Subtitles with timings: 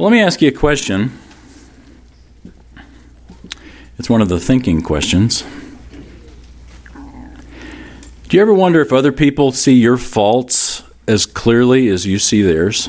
[0.00, 1.12] Well, let me ask you a question.
[3.98, 5.44] It's one of the thinking questions.
[6.94, 12.40] Do you ever wonder if other people see your faults as clearly as you see
[12.40, 12.88] theirs?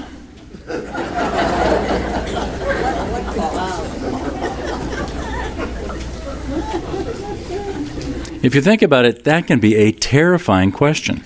[8.42, 11.26] If you think about it, that can be a terrifying question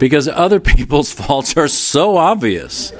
[0.00, 2.92] because other people's faults are so obvious.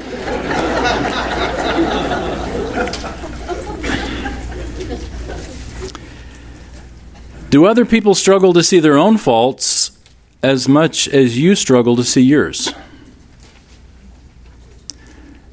[7.54, 9.96] Do other people struggle to see their own faults
[10.42, 12.74] as much as you struggle to see yours?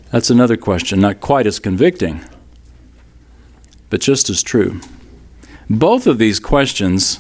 [0.10, 2.22] That's another question, not quite as convicting,
[3.92, 4.82] but just as true.
[5.70, 7.20] Both of these questions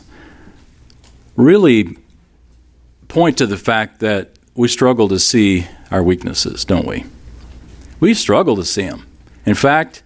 [1.35, 1.95] really
[3.07, 7.05] point to the fact that we struggle to see our weaknesses, don't we?
[7.99, 9.05] We struggle to see them.
[9.45, 10.01] In fact,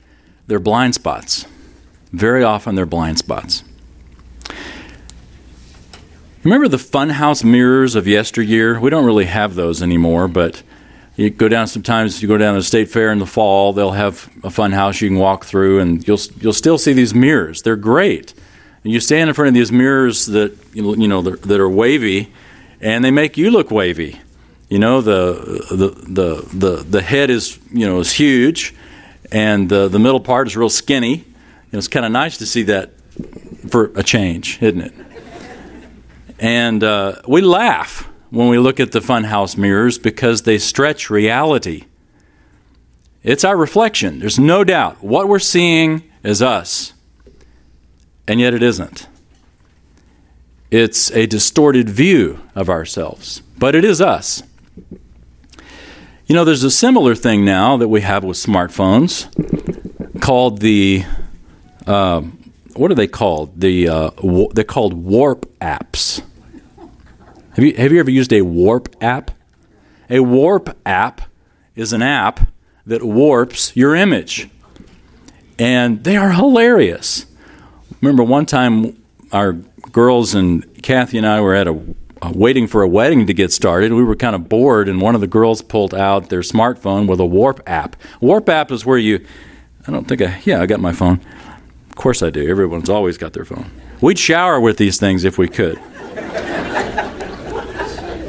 [0.47, 1.45] they're blind spots.
[2.11, 3.63] Very often, they're blind spots.
[6.45, 8.79] Remember the funhouse mirrors of yesteryear?
[8.79, 10.61] We don't really have those anymore, but
[11.15, 13.93] you go down sometimes you go down to the state fair in the fall, they'll
[13.93, 17.63] have a funhouse you can walk through and you'll you'll still see these mirrors.
[17.63, 18.35] They're great.
[18.83, 22.31] And you stand in front of these mirrors that you know that are wavy
[22.79, 24.21] and they make you look wavy.
[24.69, 28.75] You know, the the the the, the head is, you know, is huge
[29.31, 31.15] and the the middle part is real skinny.
[31.15, 31.23] You
[31.71, 32.91] know, it's kind of nice to see that
[33.67, 34.93] for a change, isn't it?
[36.39, 41.85] And uh, we laugh when we look at the funhouse mirrors because they stretch reality.
[43.23, 44.19] It's our reflection.
[44.19, 45.03] There's no doubt.
[45.03, 46.93] What we're seeing is us,
[48.27, 49.07] and yet it isn't.
[50.69, 54.43] It's a distorted view of ourselves, but it is us.
[56.27, 59.29] You know, there's a similar thing now that we have with smartphones
[60.21, 61.05] called the
[61.87, 62.21] uh,
[62.75, 63.59] what are they called?
[63.59, 64.09] The uh,
[64.53, 66.21] they're called warp apps.
[67.55, 69.31] Have you have you ever used a warp app?
[70.09, 71.21] A warp app
[71.73, 72.49] is an app
[72.85, 74.49] that warps your image,
[75.57, 77.25] and they are hilarious.
[78.01, 79.01] Remember one time
[79.31, 79.53] our
[79.93, 81.79] girls and Kathy and I were at a
[82.33, 83.93] waiting for a wedding to get started.
[83.93, 87.21] We were kind of bored, and one of the girls pulled out their smartphone with
[87.21, 87.95] a Warp app.
[88.19, 89.25] Warp app is where you,
[89.87, 91.21] I don't think I, yeah, I got my phone.
[91.89, 92.49] Of course I do.
[92.49, 93.71] Everyone's always got their phone.
[94.01, 95.79] We'd shower with these things if we could.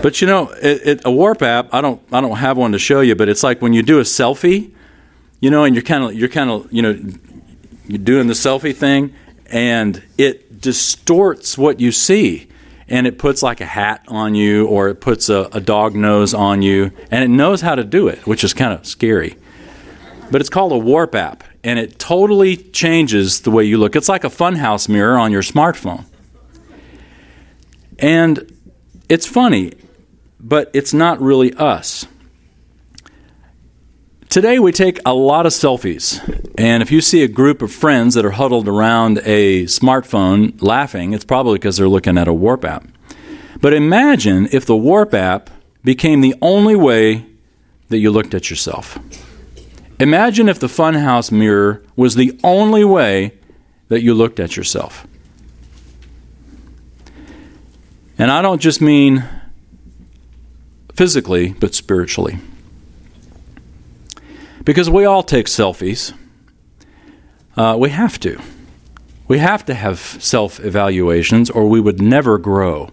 [0.07, 1.75] But you know, it, it, a warp app.
[1.75, 2.01] I don't.
[2.13, 4.71] I don't have one to show you, but it's like when you do a selfie,
[5.41, 6.97] you know, and you're kind of you're kind of you know
[7.89, 9.13] you're doing the selfie thing,
[9.47, 12.47] and it distorts what you see,
[12.87, 16.33] and it puts like a hat on you, or it puts a, a dog nose
[16.33, 19.37] on you, and it knows how to do it, which is kind of scary.
[20.31, 23.97] But it's called a warp app, and it totally changes the way you look.
[23.97, 26.05] It's like a funhouse mirror on your smartphone.
[27.99, 28.53] And
[29.09, 29.73] it's funny,
[30.47, 32.07] but it's not really us.
[34.29, 36.21] Today, we take a lot of selfies.
[36.57, 41.13] And if you see a group of friends that are huddled around a smartphone laughing,
[41.13, 42.87] it's probably because they're looking at a Warp app.
[43.61, 45.51] But imagine if the Warp app
[45.83, 47.27] became the only way
[47.89, 48.99] that you looked at yourself.
[49.99, 53.33] Imagine if the funhouse mirror was the only way
[53.89, 55.07] that you looked at yourself.
[58.19, 59.25] And I don't just mean
[60.97, 62.39] physically, but spiritually.
[64.65, 66.13] Because we all take selfies.
[67.57, 68.41] Uh, we have to.
[69.29, 72.91] We have to have self evaluations, or we would never grow.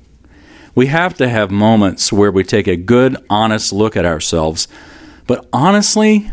[0.75, 4.67] We have to have moments where we take a good, honest look at ourselves.
[5.27, 6.31] But honestly,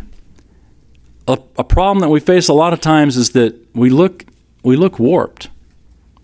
[1.29, 4.25] a, a problem that we face a lot of times is that we look
[4.63, 5.49] we look warped.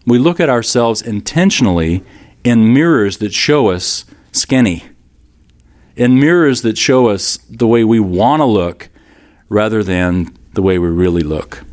[0.06, 2.02] We look at ourselves intentionally
[2.44, 4.84] in mirrors that show us skinny,
[5.96, 8.88] in mirrors that show us the way we want to look
[9.48, 11.64] rather than the way we really look.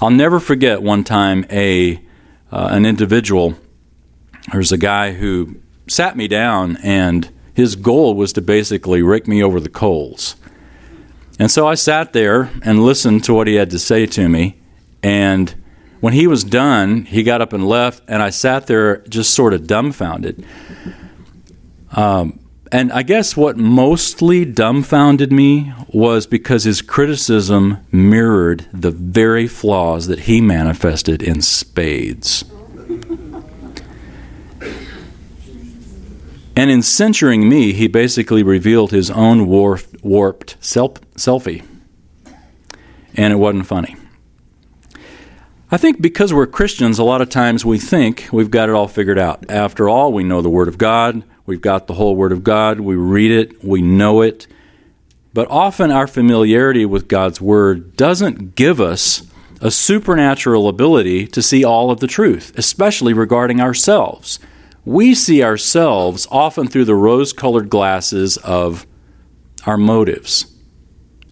[0.00, 2.02] I'll never forget one time a
[2.52, 3.54] uh, an individual.
[4.52, 5.56] There's a guy who
[5.88, 10.36] sat me down, and his goal was to basically rake me over the coals.
[11.38, 14.58] And so I sat there and listened to what he had to say to me.
[15.02, 15.54] And
[16.00, 19.54] when he was done, he got up and left, and I sat there just sort
[19.54, 20.44] of dumbfounded.
[21.92, 22.38] Um,
[22.72, 30.06] and I guess what mostly dumbfounded me was because his criticism mirrored the very flaws
[30.08, 32.44] that he manifested in spades.
[36.58, 41.62] And in censuring me, he basically revealed his own warped, warped self, selfie.
[43.14, 43.96] and it wasn't funny.
[45.70, 48.88] I think because we're Christians, a lot of times we think we've got it all
[48.88, 49.50] figured out.
[49.50, 52.80] After all, we know the Word of God, we've got the whole Word of God,
[52.80, 54.46] we read it, we know it.
[55.32, 59.26] But often our familiarity with God's Word doesn't give us
[59.60, 64.38] a supernatural ability to see all of the truth, especially regarding ourselves.
[64.84, 68.86] We see ourselves often through the rose colored glasses of
[69.64, 70.46] our motives,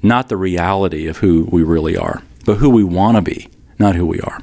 [0.02, 3.94] not the reality of who we really are, but who we want to be not
[3.94, 4.40] who we are.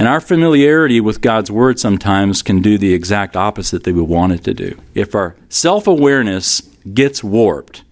[0.00, 4.32] And our familiarity with God's Word sometimes can do the exact opposite that we want
[4.32, 4.80] it to do.
[4.94, 6.62] If our self awareness
[6.94, 7.84] gets warped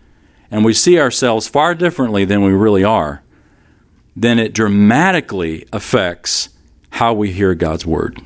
[0.51, 3.23] and we see ourselves far differently than we really are,
[4.17, 6.49] then it dramatically affects
[6.93, 8.23] how we hear God's Word.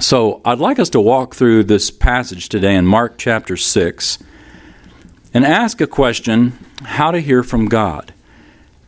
[0.00, 4.20] So I'd like us to walk through this passage today in Mark chapter 6
[5.34, 8.14] and ask a question how to hear from God.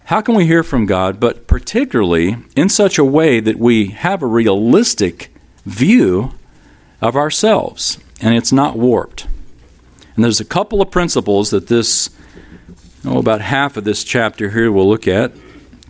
[0.09, 4.23] How can we hear from God, but particularly in such a way that we have
[4.23, 5.31] a realistic
[5.67, 6.33] view
[7.03, 9.27] of ourselves and it's not warped?
[10.15, 12.09] And there's a couple of principles that this,
[13.05, 15.31] oh, about half of this chapter here we'll look at,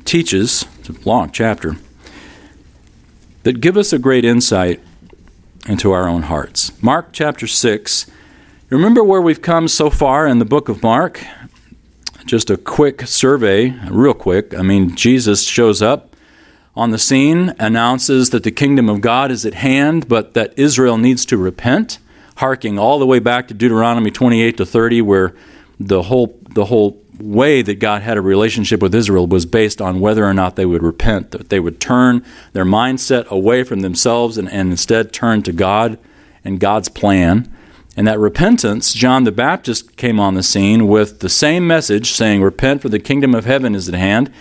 [0.05, 0.65] teaches.
[0.81, 1.77] It's a long chapter
[3.45, 4.81] that give us a great insight
[5.69, 6.73] into our own hearts.
[6.83, 8.11] Mark chapter 6.
[8.69, 11.25] Remember where we've come so far in the book of Mark?
[12.29, 14.55] Just a quick survey, real quick.
[14.55, 16.15] I mean, Jesus shows up
[16.77, 20.99] on the scene, announces that the kingdom of God is at hand, but that Israel
[20.99, 21.99] needs to repent,
[22.37, 25.35] harking all the way back to Deuteronomy 28 to 30, where
[25.81, 29.99] the whole the whole way that God had a relationship with Israel was based on
[29.99, 34.39] whether or not they would repent, that they would turn their mindset away from themselves
[34.39, 35.99] and, and instead turn to God
[36.45, 37.53] and God's plan.
[37.99, 42.41] And that repentance, John the Baptist came on the scene with the same message saying,
[42.41, 44.33] Repent, for the kingdom of heaven is at hand.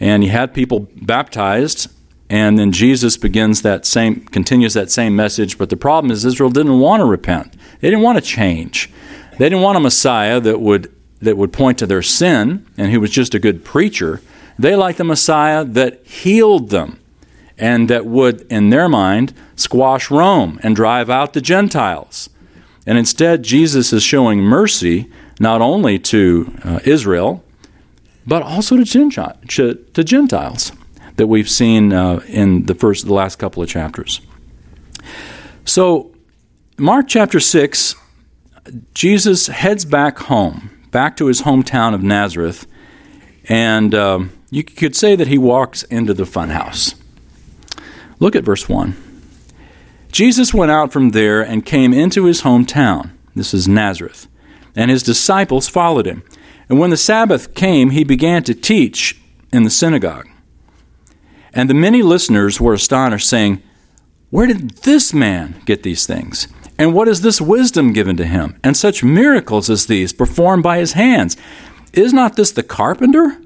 [0.00, 1.92] And he had people baptized.
[2.28, 5.58] And then Jesus begins that same, continues that same message.
[5.58, 7.54] But the problem is, Israel didn't want to repent.
[7.80, 8.90] They didn't want to change.
[9.38, 13.00] They didn't want a Messiah that would, that would point to their sin and who
[13.00, 14.20] was just a good preacher.
[14.58, 16.98] They liked the Messiah that healed them
[17.56, 22.28] and that would, in their mind, squash Rome and drive out the Gentiles.
[22.88, 27.44] And instead, Jesus is showing mercy not only to uh, Israel,
[28.26, 30.72] but also to, to Gentiles
[31.16, 34.22] that we've seen uh, in the first, the last couple of chapters.
[35.66, 36.14] So,
[36.78, 37.94] Mark chapter 6,
[38.94, 42.66] Jesus heads back home, back to his hometown of Nazareth,
[43.50, 46.94] and um, you could say that he walks into the funhouse.
[48.18, 49.07] Look at verse 1.
[50.10, 53.10] Jesus went out from there and came into his hometown.
[53.34, 54.26] This is Nazareth.
[54.74, 56.22] And his disciples followed him.
[56.68, 59.20] And when the Sabbath came, he began to teach
[59.52, 60.28] in the synagogue.
[61.52, 63.62] And the many listeners were astonished, saying,
[64.30, 66.48] Where did this man get these things?
[66.78, 68.58] And what is this wisdom given to him?
[68.62, 71.36] And such miracles as these performed by his hands?
[71.92, 73.38] Is not this the carpenter,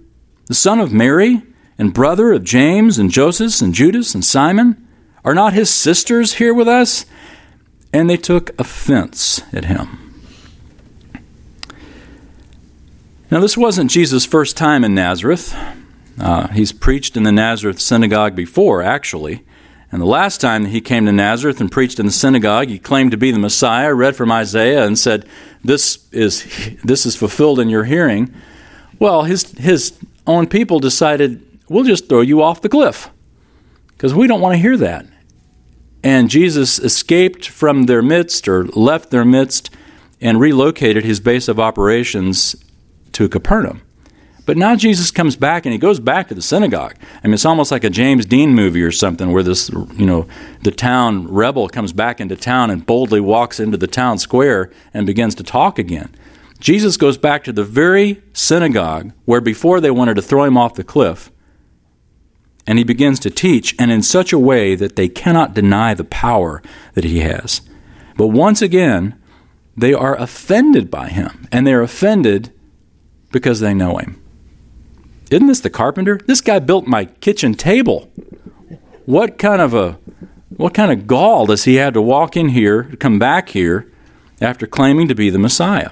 [0.46, 1.42] the son of Mary,
[1.78, 4.81] and brother of James, and Joseph, and Judas, and Simon?
[5.24, 7.06] Are not his sisters here with us?
[7.92, 9.98] And they took offense at him.
[13.30, 15.56] Now, this wasn't Jesus' first time in Nazareth.
[16.20, 19.42] Uh, he's preached in the Nazareth synagogue before, actually.
[19.90, 23.10] And the last time he came to Nazareth and preached in the synagogue, he claimed
[23.10, 25.26] to be the Messiah, read from Isaiah, and said,
[25.62, 26.46] "This is
[26.82, 28.32] this is fulfilled in your hearing."
[28.98, 29.92] Well, his his
[30.26, 33.10] own people decided, "We'll just throw you off the cliff,"
[33.88, 35.06] because we don't want to hear that.
[36.02, 39.70] And Jesus escaped from their midst or left their midst
[40.20, 42.56] and relocated his base of operations
[43.12, 43.82] to Capernaum.
[44.44, 46.96] But now Jesus comes back and he goes back to the synagogue.
[47.22, 50.26] I mean, it's almost like a James Dean movie or something where this, you know,
[50.62, 55.06] the town rebel comes back into town and boldly walks into the town square and
[55.06, 56.12] begins to talk again.
[56.58, 60.74] Jesus goes back to the very synagogue where before they wanted to throw him off
[60.74, 61.31] the cliff
[62.66, 66.04] and he begins to teach, and in such a way that they cannot deny the
[66.04, 66.62] power
[66.94, 67.60] that he has.
[68.16, 69.18] But once again,
[69.76, 72.52] they are offended by him, and they're offended
[73.30, 74.22] because they know him.
[75.30, 76.20] Isn't this the carpenter?
[76.26, 78.10] This guy built my kitchen table.
[79.06, 79.98] What kind of a
[80.56, 83.90] what kind of gall does he have to walk in here, come back here
[84.40, 85.90] after claiming to be the Messiah?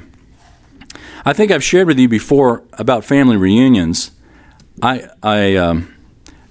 [1.25, 4.11] I think I've shared with you before about family reunions.
[4.83, 5.95] I, I um,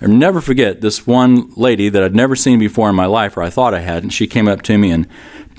[0.01, 3.43] I'll never forget this one lady that I'd never seen before in my life, or
[3.43, 5.07] I thought I had, and she came up to me and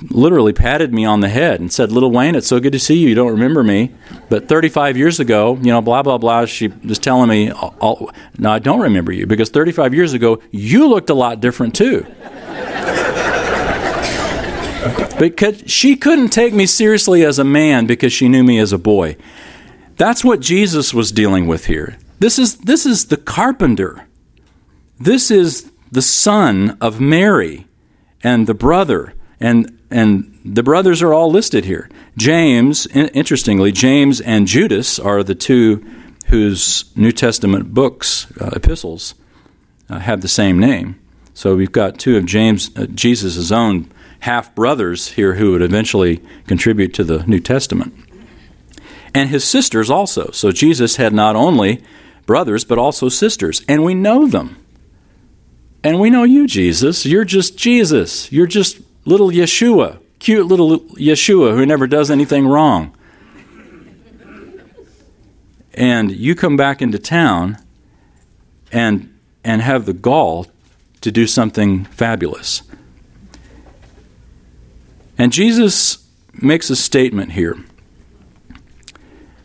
[0.08, 2.96] literally patted me on the head and said, Little Wayne, it's so good to see
[2.96, 3.10] you.
[3.10, 3.92] You don't remember me.
[4.30, 8.58] But 35 years ago, you know, blah, blah, blah, she was telling me, No, I
[8.58, 12.06] don't remember you because 35 years ago, you looked a lot different too.
[15.18, 18.78] because she couldn't take me seriously as a man because she knew me as a
[18.78, 19.16] boy.
[19.96, 21.98] That's what Jesus was dealing with here.
[22.20, 24.06] This is, this is the carpenter.
[25.00, 27.66] This is the son of Mary
[28.22, 29.14] and the brother.
[29.40, 31.88] And, and the brothers are all listed here.
[32.18, 35.84] James, interestingly, James and Judas are the two
[36.26, 39.14] whose New Testament books, uh, epistles,
[39.88, 41.00] uh, have the same name.
[41.32, 43.90] So we've got two of James, uh, Jesus' own
[44.20, 47.94] half brothers here who would eventually contribute to the New Testament.
[49.14, 50.30] And his sisters also.
[50.32, 51.82] So Jesus had not only
[52.26, 53.64] brothers, but also sisters.
[53.66, 54.59] And we know them.
[55.82, 57.06] And we know you, Jesus.
[57.06, 58.30] You're just Jesus.
[58.30, 62.94] You're just little Yeshua, cute little Yeshua who never does anything wrong.
[65.72, 67.56] And you come back into town
[68.72, 70.46] and and have the gall
[71.00, 72.62] to do something fabulous.
[75.16, 77.58] And Jesus makes a statement here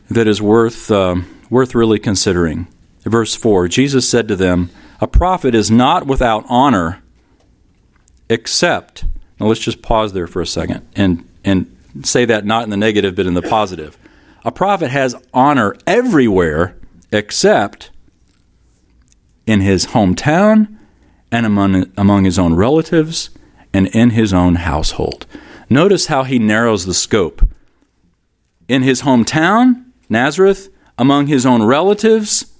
[0.09, 1.15] that is worth uh,
[1.49, 2.67] worth really considering.
[3.03, 7.01] Verse four: Jesus said to them a prophet is not without honor
[8.29, 9.05] except,
[9.39, 12.77] now let's just pause there for a second and, and say that not in the
[12.77, 13.97] negative but in the positive.
[14.43, 16.77] A prophet has honor everywhere
[17.11, 17.91] except
[19.45, 20.77] in his hometown
[21.31, 23.29] and among, among his own relatives
[23.73, 25.25] and in his own household.
[25.69, 27.47] Notice how he narrows the scope.
[28.67, 32.54] In his hometown, Nazareth, among his own relatives,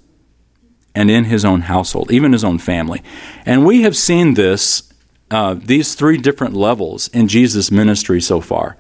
[0.96, 3.04] and in his own household, even his own family.
[3.46, 4.92] And we have seen this,
[5.30, 8.78] uh, these three different levels in Jesus' ministry so far.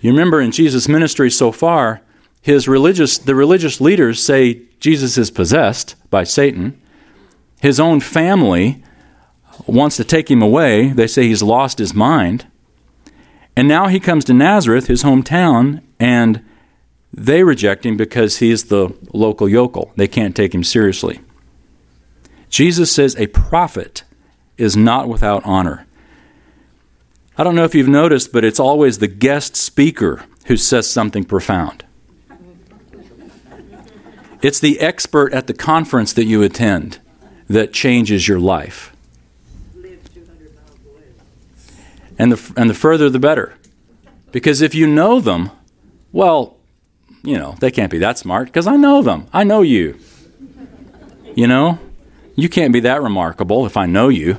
[0.00, 2.00] You remember in Jesus' ministry so far,
[2.40, 6.80] his religious, the religious leaders say Jesus is possessed by Satan.
[7.60, 8.82] His own family
[9.66, 10.88] wants to take him away.
[10.88, 12.46] They say he's lost his mind.
[13.56, 16.42] And now he comes to Nazareth, his hometown, and
[17.12, 19.92] they reject him because he's the local yokel.
[19.96, 21.20] They can't take him seriously.
[22.52, 24.04] Jesus says a prophet
[24.58, 25.86] is not without honor.
[27.38, 31.24] I don't know if you've noticed, but it's always the guest speaker who says something
[31.24, 31.86] profound.
[34.42, 36.98] It's the expert at the conference that you attend
[37.48, 38.94] that changes your life.
[42.18, 43.54] And the, and the further, the better.
[44.30, 45.50] Because if you know them,
[46.12, 46.58] well,
[47.24, 49.26] you know, they can't be that smart because I know them.
[49.32, 49.98] I know you.
[51.34, 51.78] You know?
[52.34, 54.38] You can't be that remarkable if I know you.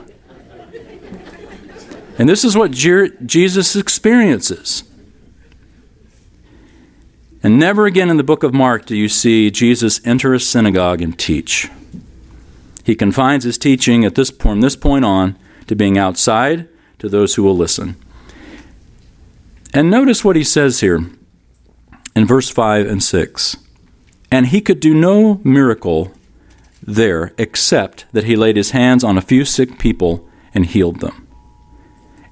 [2.18, 4.84] And this is what Jesus experiences.
[7.42, 11.02] And never again in the book of Mark do you see Jesus enter a synagogue
[11.02, 11.70] and teach.
[12.84, 16.70] He confines his teaching at this from this point on to being outside
[17.00, 17.96] to those who will listen.
[19.74, 21.06] And notice what he says here
[22.16, 23.58] in verse 5 and 6.
[24.32, 26.12] And he could do no miracle
[26.88, 31.28] there except that he laid his hands on a few sick people and healed them.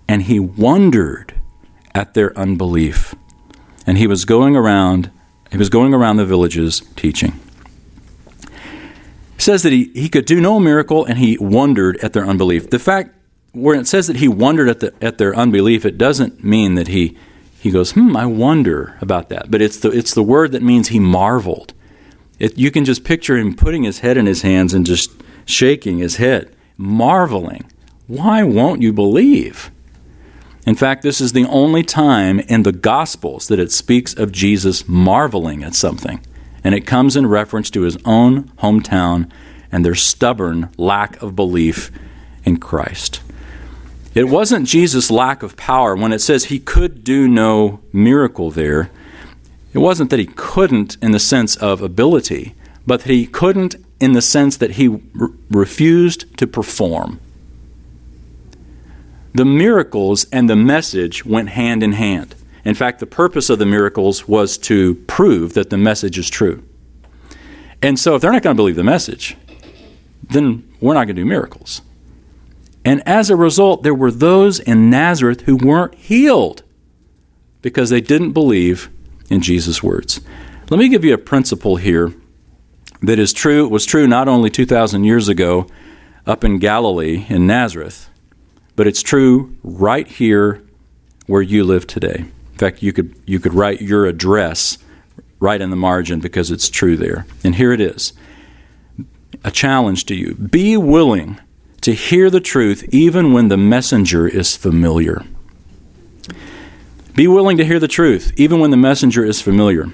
[0.08, 1.34] And he wondered
[1.94, 3.16] at their unbelief.
[3.86, 5.12] And he was going around
[5.52, 7.38] he was going around the villages teaching.
[8.42, 12.70] It says that he, he could do no miracle and he wondered at their unbelief.
[12.70, 13.14] The fact
[13.52, 16.88] where it says that he wondered at the at their unbelief, it doesn't mean that
[16.88, 17.18] he
[17.60, 19.52] he goes, hmm, I wonder about that.
[19.52, 21.74] But it's the it's the word that means he marveled.
[22.42, 25.12] It, you can just picture him putting his head in his hands and just
[25.46, 27.70] shaking his head, marveling.
[28.08, 29.70] Why won't you believe?
[30.66, 34.88] In fact, this is the only time in the Gospels that it speaks of Jesus
[34.88, 36.20] marveling at something.
[36.64, 39.30] And it comes in reference to his own hometown
[39.72, 41.92] and their stubborn lack of belief
[42.44, 43.22] in Christ.
[44.16, 45.96] It wasn't Jesus' lack of power.
[45.96, 48.90] When it says he could do no miracle there,
[49.74, 54.14] it wasn't that he couldn't in the sense of ability, but that he couldn't in
[54.14, 57.20] the sense that he re- refused to perform.
[59.34, 62.36] The miracles and the message went hand in hand.
[62.66, 66.64] In fact, the purpose of the miracles was to prove that the message is true.
[67.82, 69.38] And so, if they're not going to believe the message,
[70.22, 71.82] then we're not going to do miracles.
[72.84, 76.64] And as a result, there were those in Nazareth who weren't healed
[77.62, 78.90] because they didn't believe
[79.32, 80.22] in Jesus' words.
[80.70, 82.14] Let me give you a principle here
[83.02, 85.66] that is true, It was true not only 2,000 years ago,
[86.28, 88.10] up in Galilee in Nazareth,
[88.76, 90.62] but it's true right here
[91.26, 92.26] where you live today.
[92.26, 94.78] In fact, you could, you could write your address
[95.40, 97.26] right in the margin because it's true there.
[97.44, 98.14] And here it is
[99.44, 100.36] a challenge to you.
[100.36, 101.40] Be willing
[101.82, 105.26] to hear the truth even when the messenger is familiar.
[107.14, 109.92] Be willing to hear the truth even when the messenger is familiar.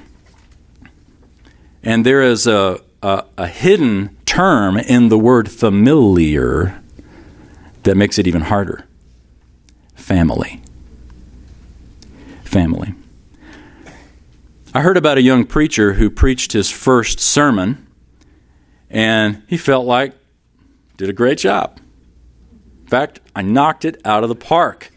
[1.83, 6.81] And there is a, a, a hidden term in the word familiar
[7.83, 8.85] that makes it even harder
[10.07, 10.61] family.
[12.43, 12.93] Family.
[14.73, 17.87] I heard about a young preacher who preached his first sermon,
[18.89, 20.13] and he felt like
[20.95, 21.79] did a great job.
[22.83, 24.93] In fact, I knocked it out of the park.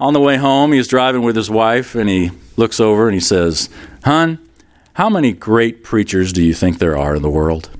[0.00, 3.20] On the way home, he's driving with his wife, and he looks over and he
[3.20, 3.68] says,
[4.04, 4.38] Hun,
[4.92, 7.70] how many great preachers do you think there are in the world?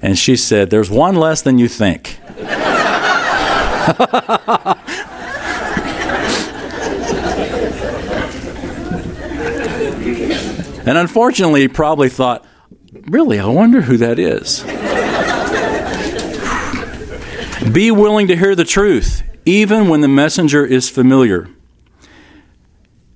[0.00, 2.18] And she said, There's one less than you think.
[10.84, 12.44] And unfortunately, he probably thought,
[13.06, 14.64] really, I wonder who that is.
[17.72, 21.48] Be willing to hear the truth, even when the messenger is familiar.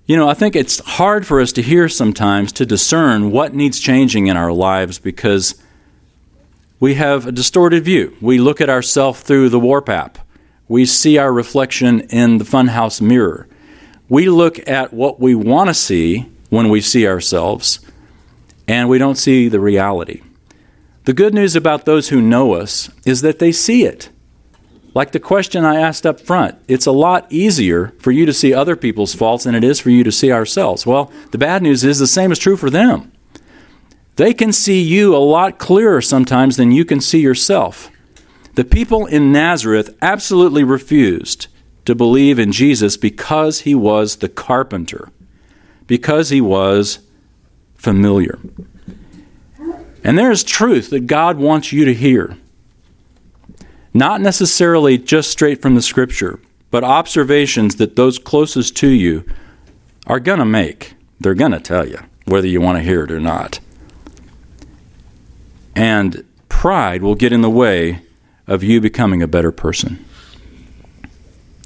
[0.06, 3.80] You know, I think it's hard for us to hear sometimes to discern what needs
[3.80, 5.60] changing in our lives because
[6.78, 8.16] we have a distorted view.
[8.20, 10.18] We look at ourselves through the warp app.
[10.68, 13.48] We see our reflection in the funhouse mirror.
[14.08, 17.80] We look at what we want to see when we see ourselves,
[18.68, 20.22] and we don't see the reality.
[21.04, 24.10] The good news about those who know us is that they see it.
[24.96, 28.54] Like the question I asked up front, it's a lot easier for you to see
[28.54, 30.86] other people's faults than it is for you to see ourselves.
[30.86, 33.12] Well, the bad news is the same is true for them.
[34.14, 37.90] They can see you a lot clearer sometimes than you can see yourself.
[38.54, 41.48] The people in Nazareth absolutely refused
[41.84, 45.10] to believe in Jesus because he was the carpenter
[45.86, 47.00] because he was
[47.74, 48.38] familiar.
[50.02, 52.38] And there is truth that God wants you to hear.
[53.96, 56.38] Not necessarily just straight from the scripture,
[56.70, 59.24] but observations that those closest to you
[60.06, 60.92] are going to make.
[61.18, 63.58] They're going to tell you, whether you want to hear it or not.
[65.74, 68.02] And pride will get in the way
[68.46, 70.04] of you becoming a better person,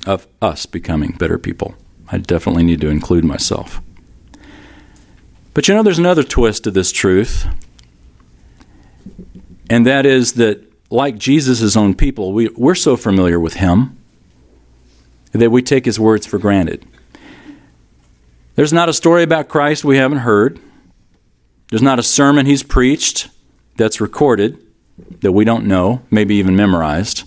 [0.06, 1.74] of us becoming better people.
[2.12, 3.80] I definitely need to include myself.
[5.52, 7.48] But you know, there's another twist to this truth,
[9.68, 13.96] and that is that, like Jesus' own people, we, we're so familiar with him
[15.32, 16.84] that we take his words for granted.
[18.56, 20.58] There's not a story about Christ we haven't heard.
[21.70, 23.28] There's not a sermon he's preached
[23.76, 24.58] that's recorded
[25.20, 27.24] that we don't know, maybe even memorized.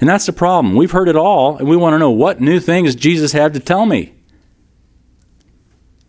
[0.00, 0.76] And that's the problem.
[0.76, 3.60] We've heard it all, and we want to know what new things Jesus had to
[3.60, 4.14] tell me.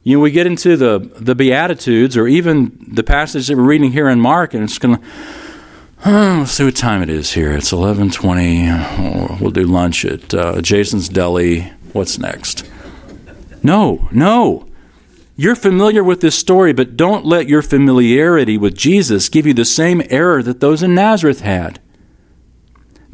[0.04, 3.92] You know, we get into the, the Beatitudes or even the passage that we're reading
[3.92, 5.04] here in Mark, and it's going to,
[6.06, 7.52] let's see what time it is here.
[7.52, 9.40] It's 11.20.
[9.40, 11.72] we'll do lunch at uh, Jason's Deli.
[11.94, 12.70] What's next?
[13.62, 14.68] No, no.
[15.36, 19.66] You're familiar with this story, but don't let your familiarity with Jesus give you the
[19.66, 21.80] same error that those in Nazareth had.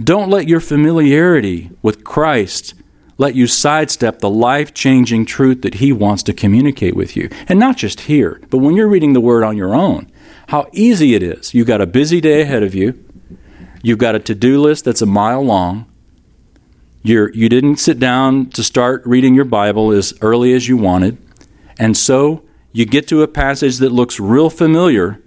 [0.01, 2.73] Don't let your familiarity with Christ
[3.17, 7.29] let you sidestep the life changing truth that He wants to communicate with you.
[7.47, 10.11] And not just here, but when you're reading the Word on your own.
[10.47, 11.53] How easy it is.
[11.53, 13.03] You've got a busy day ahead of you,
[13.81, 15.85] you've got a to do list that's a mile long.
[17.03, 21.17] You're, you didn't sit down to start reading your Bible as early as you wanted.
[21.79, 25.21] And so you get to a passage that looks real familiar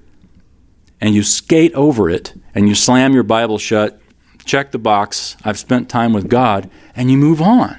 [1.00, 4.00] and you skate over it and you slam your Bible shut
[4.44, 7.78] check the box, I've spent time with God, and you move on.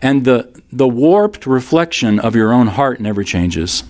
[0.00, 3.84] And the, the warped reflection of your own heart never changes.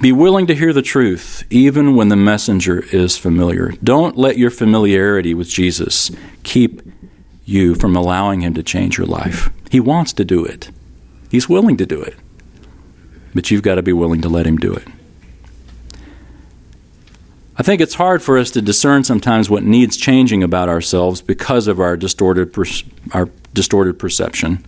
[0.00, 3.72] Be willing to hear the truth, even when the messenger is familiar.
[3.82, 6.10] Don't let your familiarity with Jesus
[6.42, 6.82] keep
[7.44, 9.48] you from allowing him to change your life.
[9.70, 10.70] He wants to do it,
[11.30, 12.16] he's willing to do it.
[13.34, 14.86] But you've got to be willing to let him do it.
[17.58, 21.66] I think it's hard for us to discern sometimes what needs changing about ourselves because
[21.68, 22.64] of our distorted, per-
[23.12, 24.64] our distorted perception.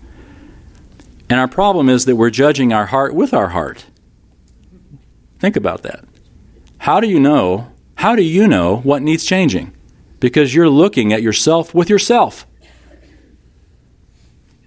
[1.28, 3.84] And our problem is that we're judging our heart with our heart.
[5.38, 6.04] Think about that.
[6.78, 7.72] How do you know?
[7.96, 9.72] How do you know what needs changing?
[10.20, 12.46] Because you're looking at yourself with yourself.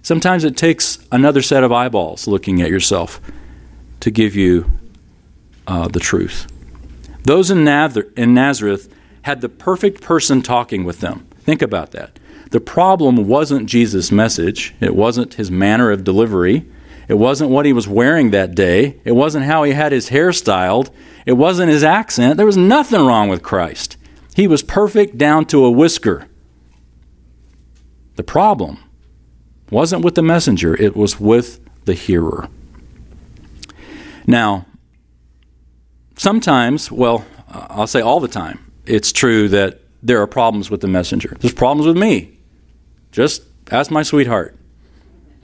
[0.02, 3.20] Sometimes it takes another set of eyeballs looking at yourself
[4.00, 4.70] to give you
[5.66, 6.48] uh, the truth.
[7.22, 11.26] Those in Nazareth had the perfect person talking with them.
[11.40, 12.18] Think about that.
[12.50, 16.66] The problem wasn't Jesus' message, it wasn't his manner of delivery,
[17.08, 20.32] it wasn't what he was wearing that day, it wasn't how he had his hair
[20.32, 20.90] styled,
[21.26, 22.36] it wasn't his accent.
[22.36, 23.96] There was nothing wrong with Christ.
[24.34, 26.26] He was perfect down to a whisker.
[28.16, 28.78] The problem
[29.70, 32.48] wasn't with the messenger, it was with the hearer.
[34.26, 34.66] Now,
[36.16, 40.88] sometimes, well, I'll say all the time, it's true that there are problems with the
[40.88, 41.36] messenger.
[41.40, 42.38] There's problems with me.
[43.12, 44.56] Just ask my sweetheart.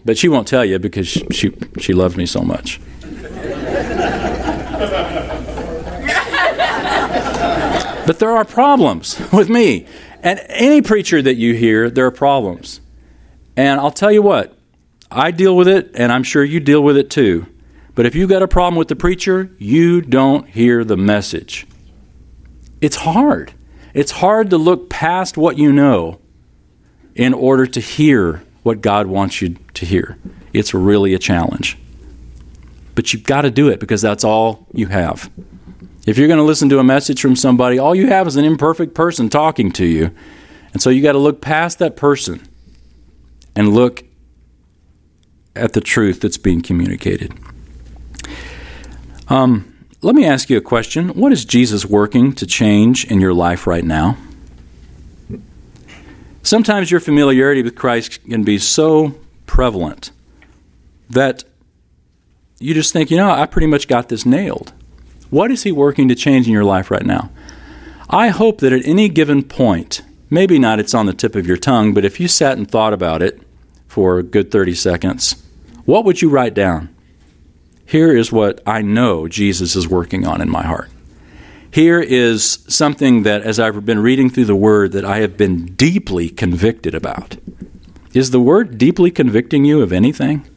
[0.08, 2.80] But she won't tell you because she, she, loves me so much.
[8.06, 9.84] but there are problems with me.
[10.22, 12.80] And any preacher that you hear, there are problems.
[13.54, 14.56] And I'll tell you what,
[15.10, 17.44] I deal with it, and I'm sure you deal with it too.
[17.94, 21.66] But if you've got a problem with the preacher, you don't hear the message.
[22.80, 23.52] It's hard.
[23.92, 26.18] It's hard to look past what you know
[27.14, 30.18] in order to hear what God wants you to hear.
[30.52, 31.78] It's really a challenge.
[32.94, 35.30] But you've got to do it because that's all you have.
[36.06, 38.44] If you're going to listen to a message from somebody, all you have is an
[38.44, 40.10] imperfect person talking to you.
[40.74, 42.46] And so you got to look past that person
[43.56, 44.04] and look
[45.56, 47.32] at the truth that's being communicated.
[49.28, 51.08] Um, let me ask you a question.
[51.14, 54.18] What is Jesus working to change in your life right now?
[56.48, 60.12] Sometimes your familiarity with Christ can be so prevalent
[61.10, 61.44] that
[62.58, 64.72] you just think, you know, I pretty much got this nailed.
[65.28, 67.28] What is He working to change in your life right now?
[68.08, 71.58] I hope that at any given point, maybe not it's on the tip of your
[71.58, 73.42] tongue, but if you sat and thought about it
[73.86, 75.44] for a good 30 seconds,
[75.84, 76.88] what would you write down?
[77.84, 80.88] Here is what I know Jesus is working on in my heart.
[81.70, 85.74] Here is something that, as I've been reading through the Word, that I have been
[85.74, 87.36] deeply convicted about.
[88.14, 90.48] Is the Word deeply convicting you of anything?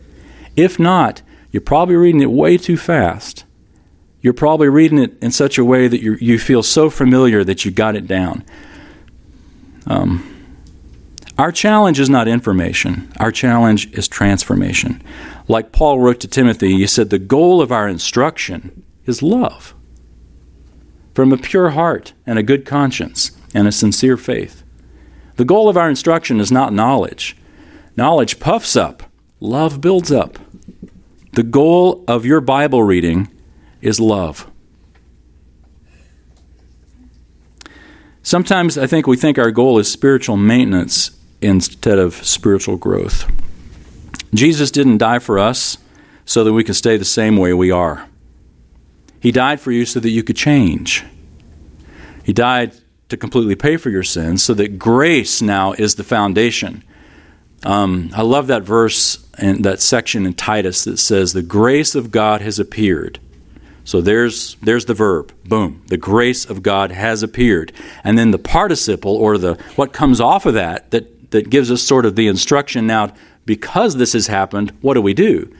[0.55, 1.21] If not,
[1.51, 3.43] you're probably reading it way too fast.
[4.21, 7.65] You're probably reading it in such a way that you you feel so familiar that
[7.65, 8.45] you got it down.
[9.87, 10.27] Um,
[11.37, 15.03] our challenge is not information, our challenge is transformation.
[15.47, 19.73] Like Paul wrote to Timothy, he said, The goal of our instruction is love
[21.13, 24.63] from a pure heart and a good conscience and a sincere faith.
[25.35, 27.35] The goal of our instruction is not knowledge.
[27.97, 29.03] Knowledge puffs up,
[29.39, 30.37] love builds up.
[31.33, 33.29] The goal of your Bible reading
[33.81, 34.49] is love.
[38.23, 43.29] Sometimes I think we think our goal is spiritual maintenance instead of spiritual growth.
[44.33, 45.77] Jesus didn't die for us
[46.25, 48.07] so that we can stay the same way we are.
[49.21, 51.05] He died for you so that you could change.
[52.23, 52.73] He died
[53.09, 56.83] to completely pay for your sins so that grace now is the foundation.
[57.63, 62.11] Um, I love that verse and that section in Titus that says, The grace of
[62.11, 63.19] God has appeared.
[63.83, 65.33] So there's, there's the verb.
[65.45, 65.83] Boom.
[65.87, 67.71] The grace of God has appeared.
[68.03, 71.81] And then the participle, or the what comes off of that, that that gives us
[71.81, 73.13] sort of the instruction now
[73.45, 75.53] because this has happened, what do we do?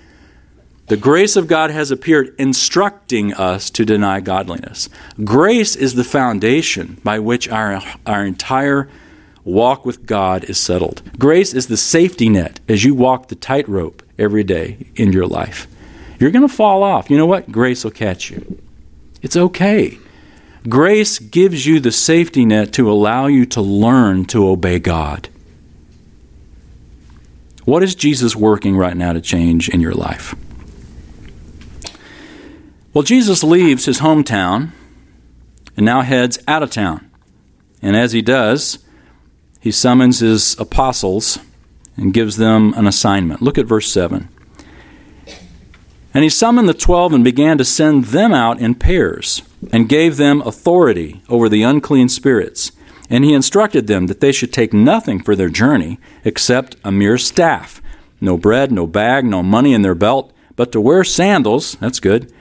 [0.92, 4.90] The grace of God has appeared instructing us to deny godliness.
[5.24, 8.90] Grace is the foundation by which our, our entire
[9.46, 11.02] walk with God is settled.
[11.18, 15.66] Grace is the safety net as you walk the tightrope every day in your life.
[16.20, 17.10] You're going to fall off.
[17.10, 17.54] You know what?
[17.54, 18.62] Grace will catch you.
[19.22, 19.98] It's okay.
[20.68, 25.30] Grace gives you the safety net to allow you to learn to obey God.
[27.64, 30.36] What is Jesus working right now to change in your life?
[32.94, 34.72] Well, Jesus leaves his hometown
[35.78, 37.10] and now heads out of town.
[37.82, 38.80] And as he does,
[39.60, 41.40] he summons his apostles
[41.96, 43.42] and gives them an assignment.
[43.42, 44.28] Look at verse 7.
[46.14, 50.18] And he summoned the twelve and began to send them out in pairs, and gave
[50.18, 52.74] them authority over the unclean spirits
[53.12, 57.18] and he instructed them that they should take nothing for their journey except a mere
[57.20, 57.80] staff
[58.24, 61.74] no bread, no bag, no money in their belt, but to wear sandals.
[61.78, 62.32] That's good.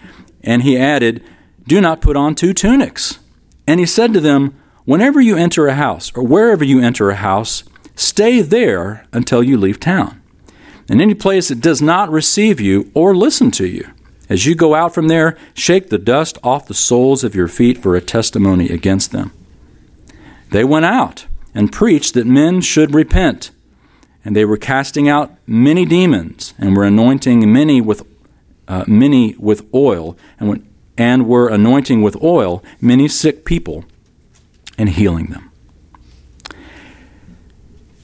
[0.42, 1.24] And he added,
[1.66, 3.18] Do not put on two tunics.
[3.66, 7.16] And he said to them, Whenever you enter a house, or wherever you enter a
[7.16, 7.62] house,
[7.94, 10.20] stay there until you leave town.
[10.88, 13.88] In any place that does not receive you or listen to you,
[14.28, 17.78] as you go out from there, shake the dust off the soles of your feet
[17.78, 19.32] for a testimony against them.
[20.50, 23.50] They went out and preached that men should repent.
[24.24, 28.06] And they were casting out many demons and were anointing many with,
[28.70, 30.16] uh, many with oil.
[30.38, 33.84] And, when, and were anointing with oil many sick people
[34.78, 35.50] and healing them.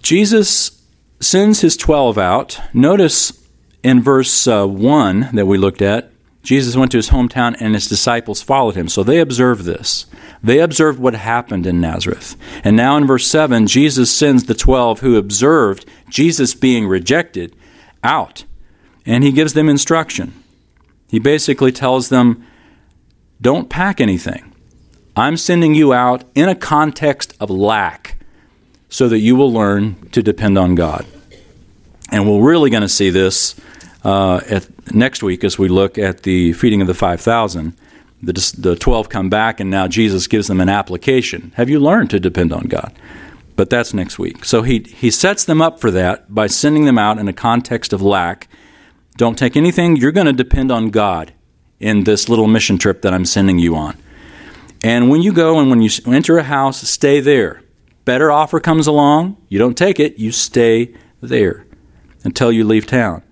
[0.02, 0.82] Jesus
[1.20, 2.60] sends his 12 out.
[2.74, 3.44] Notice
[3.82, 6.10] in verse uh, 1 that we looked at,
[6.42, 8.88] Jesus went to his hometown and his disciples followed him.
[8.88, 10.06] So they observed this.
[10.42, 12.36] They observed what happened in Nazareth.
[12.64, 17.54] And now in verse 7, Jesus sends the 12 who observed Jesus being rejected
[18.02, 18.44] out.
[19.04, 20.32] And he gives them instruction.
[21.08, 22.44] He basically tells them,
[23.40, 24.52] don't pack anything.
[25.14, 28.16] I'm sending you out in a context of lack
[28.88, 31.06] so that you will learn to depend on God.
[32.10, 33.56] And we're really going to see this
[34.04, 37.76] uh, at, next week as we look at the feeding of the 5,000.
[38.22, 41.52] The, the 12 come back, and now Jesus gives them an application.
[41.56, 42.92] Have you learned to depend on God?
[43.56, 44.44] But that's next week.
[44.44, 47.92] So he, he sets them up for that by sending them out in a context
[47.92, 48.48] of lack.
[49.16, 49.96] Don't take anything.
[49.96, 51.32] You're going to depend on God
[51.80, 53.96] in this little mission trip that I'm sending you on.
[54.82, 57.62] And when you go and when you enter a house, stay there.
[58.04, 61.66] Better offer comes along, you don't take it, you stay there
[62.22, 63.22] until you leave town.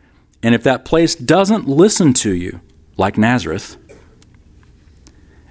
[0.42, 2.60] And if that place doesn't listen to you,
[2.96, 3.76] like Nazareth,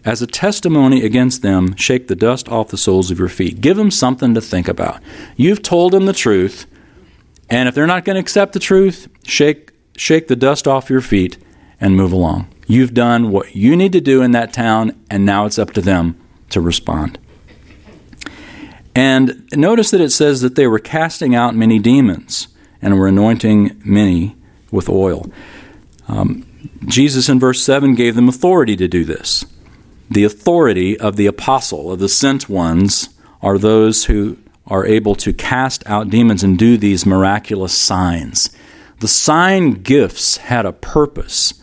[0.06, 3.62] as a testimony against them, shake the dust off the soles of your feet.
[3.62, 5.02] Give them something to think about.
[5.38, 6.66] You've told them the truth,
[7.50, 11.02] and if they're not going to accept the truth, shake, shake the dust off your
[11.02, 11.38] feet
[11.80, 12.48] and move along.
[12.68, 15.82] You've done what you need to do in that town, and now it's up to
[15.82, 17.20] them to respond.
[18.96, 22.48] And notice that it says that they were casting out many demons
[22.82, 24.36] and were anointing many
[24.72, 25.32] with oil.
[26.08, 26.46] Um,
[26.86, 29.46] Jesus in verse 7 gave them authority to do this.
[30.10, 33.10] The authority of the apostle, of the sent ones,
[33.42, 38.50] are those who are able to cast out demons and do these miraculous signs.
[39.04, 41.56] The sign gifts had a purpose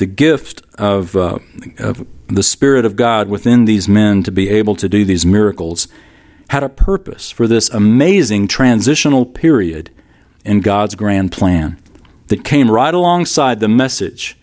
[0.00, 1.38] the gift of, uh,
[1.78, 5.86] of the Spirit of God within these men to be able to do these miracles
[6.48, 9.90] had a purpose for this amazing transitional period
[10.44, 11.80] in God's grand plan
[12.26, 14.36] that came right alongside the message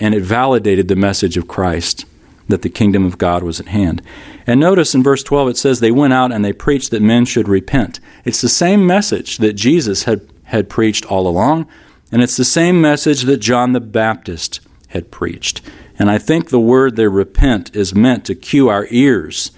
[0.00, 2.04] and it validated the message of Christ
[2.48, 4.02] that the kingdom of God was at hand.
[4.48, 7.24] And notice in verse 12 it says they went out and they preached that men
[7.24, 8.00] should repent.
[8.24, 11.66] It's the same message that Jesus had, had preached all along,
[12.10, 15.60] and it's the same message that John the Baptist had preached.
[15.98, 19.50] And I think the word there, repent, is meant to cue our ears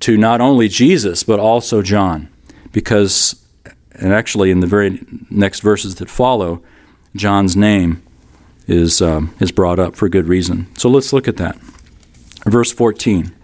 [0.00, 2.28] to not only Jesus, but also John.
[2.72, 3.44] Because,
[3.94, 6.62] and actually in the very next verses that follow,
[7.14, 8.02] John's name
[8.66, 10.74] is, um, is brought up for good reason.
[10.76, 11.56] So let's look at that.
[12.46, 13.34] Verse 14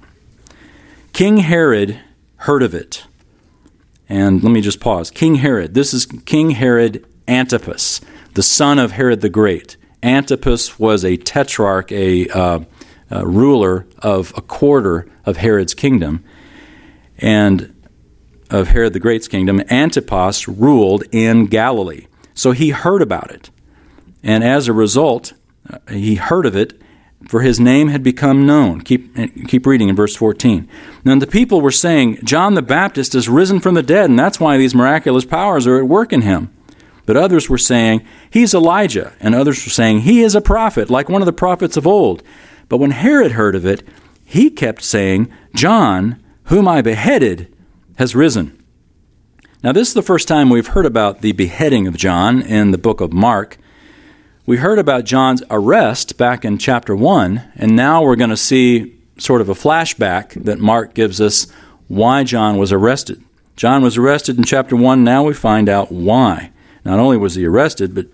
[1.12, 2.00] King Herod
[2.36, 3.04] heard of it.
[4.08, 5.10] And let me just pause.
[5.10, 8.00] King Herod, this is King Herod Antipas,
[8.34, 9.76] the son of Herod the Great.
[10.02, 12.60] Antipas was a tetrarch, a, uh,
[13.10, 16.24] a ruler of a quarter of Herod's kingdom,
[17.18, 17.74] and
[18.50, 19.60] of Herod the Great's kingdom.
[19.70, 22.06] Antipas ruled in Galilee.
[22.34, 23.50] So he heard about it.
[24.22, 25.32] And as a result,
[25.68, 26.80] uh, he heard of it,
[27.28, 28.80] for his name had become known.
[28.80, 30.68] Keep, keep reading in verse 14.
[31.04, 34.40] Then the people were saying, John the Baptist is risen from the dead, and that's
[34.40, 36.52] why these miraculous powers are at work in him.
[37.04, 39.14] But others were saying, He's Elijah.
[39.20, 42.22] And others were saying, He is a prophet, like one of the prophets of old.
[42.68, 43.86] But when Herod heard of it,
[44.24, 47.54] he kept saying, John, whom I beheaded,
[47.96, 48.60] has risen.
[49.62, 52.78] Now, this is the first time we've heard about the beheading of John in the
[52.78, 53.56] book of Mark.
[54.46, 58.96] We heard about John's arrest back in chapter 1, and now we're going to see
[59.18, 61.48] sort of a flashback that Mark gives us
[61.88, 63.24] why John was arrested.
[63.56, 66.52] John was arrested in chapter 1, now we find out why.
[66.84, 68.06] Not only was he arrested, but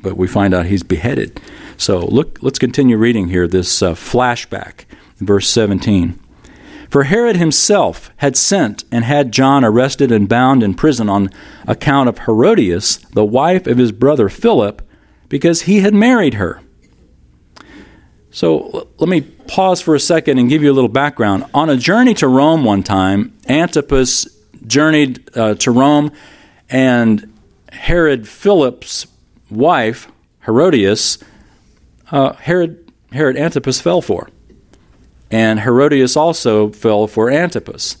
[0.00, 1.40] but we find out he's beheaded.
[1.76, 4.84] So look, let's continue reading here this uh, flashback,
[5.16, 6.20] verse 17.
[6.90, 11.30] For Herod himself had sent and had John arrested and bound in prison on
[11.66, 14.82] account of Herodias, the wife of his brother Philip,
[15.28, 16.60] because he had married her.
[18.30, 21.44] So let me pause for a second and give you a little background.
[21.54, 24.28] On a journey to Rome one time, Antipas
[24.66, 26.12] journeyed uh, to Rome,
[26.68, 27.32] and
[27.72, 29.06] Herod Philip's
[29.50, 30.10] wife,
[30.44, 31.18] Herodias,
[32.10, 34.28] uh, Herod, Herod Antipas fell for.
[35.30, 37.98] And Herodias also fell for Antipas.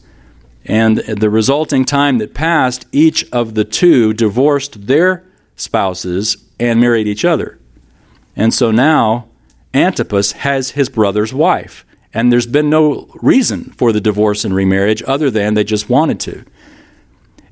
[0.64, 5.24] And the resulting time that passed, each of the two divorced their
[5.58, 7.58] spouses and married each other.
[8.34, 9.28] And so now
[9.74, 11.84] Antipas has his brother's wife.
[12.14, 16.18] And there's been no reason for the divorce and remarriage other than they just wanted
[16.20, 16.44] to.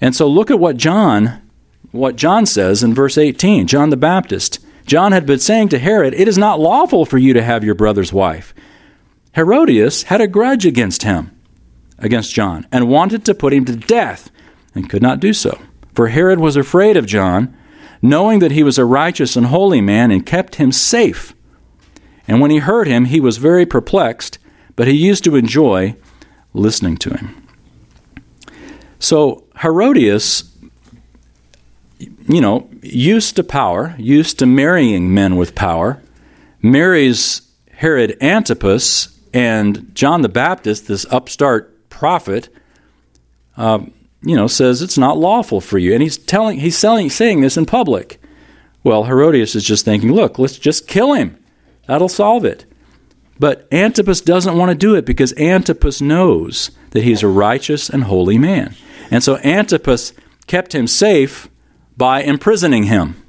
[0.00, 1.42] And so look at what John
[1.92, 4.58] what John says in verse 18 John the Baptist.
[4.86, 7.74] John had been saying to Herod, It is not lawful for you to have your
[7.74, 8.54] brother's wife.
[9.34, 11.36] Herodias had a grudge against him,
[11.98, 14.30] against John, and wanted to put him to death,
[14.74, 15.60] and could not do so.
[15.92, 17.56] For Herod was afraid of John,
[18.02, 21.34] knowing that he was a righteous and holy man, and kept him safe.
[22.28, 24.38] And when he heard him, he was very perplexed,
[24.74, 25.96] but he used to enjoy
[26.52, 27.46] listening to him.
[28.98, 30.50] So Herodias,
[31.98, 36.02] you know, used to power, used to marrying men with power,
[36.62, 42.48] marries Herod Antipas and John the Baptist, this upstart prophet,
[43.56, 43.80] uh,
[44.22, 47.56] you know, says it's not lawful for you, and he's telling, he's selling, saying this
[47.56, 48.20] in public.
[48.82, 51.36] Well, Herodias is just thinking, look, let's just kill him.
[51.86, 52.64] That'll solve it.
[53.38, 58.04] But Antipas doesn't want to do it because Antipas knows that he's a righteous and
[58.04, 58.74] holy man.
[59.10, 60.12] And so Antipas
[60.46, 61.48] kept him safe
[61.96, 63.22] by imprisoning him.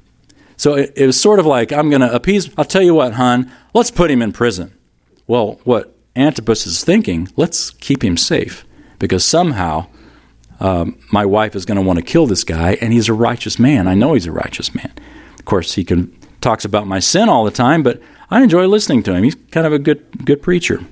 [0.56, 3.14] So it, it was sort of like, I'm going to appease, I'll tell you what,
[3.14, 4.72] hon, let's put him in prison.
[5.26, 8.64] Well, what Antipas is thinking, let's keep him safe
[8.98, 9.86] because somehow
[10.60, 13.58] um, my wife is going to want to kill this guy, and he's a righteous
[13.58, 13.86] man.
[13.86, 14.92] I know he's a righteous man.
[15.38, 19.02] Of course, he can talks about my sin all the time, but I enjoy listening
[19.04, 19.24] to him.
[19.24, 20.84] He's kind of a good good preacher.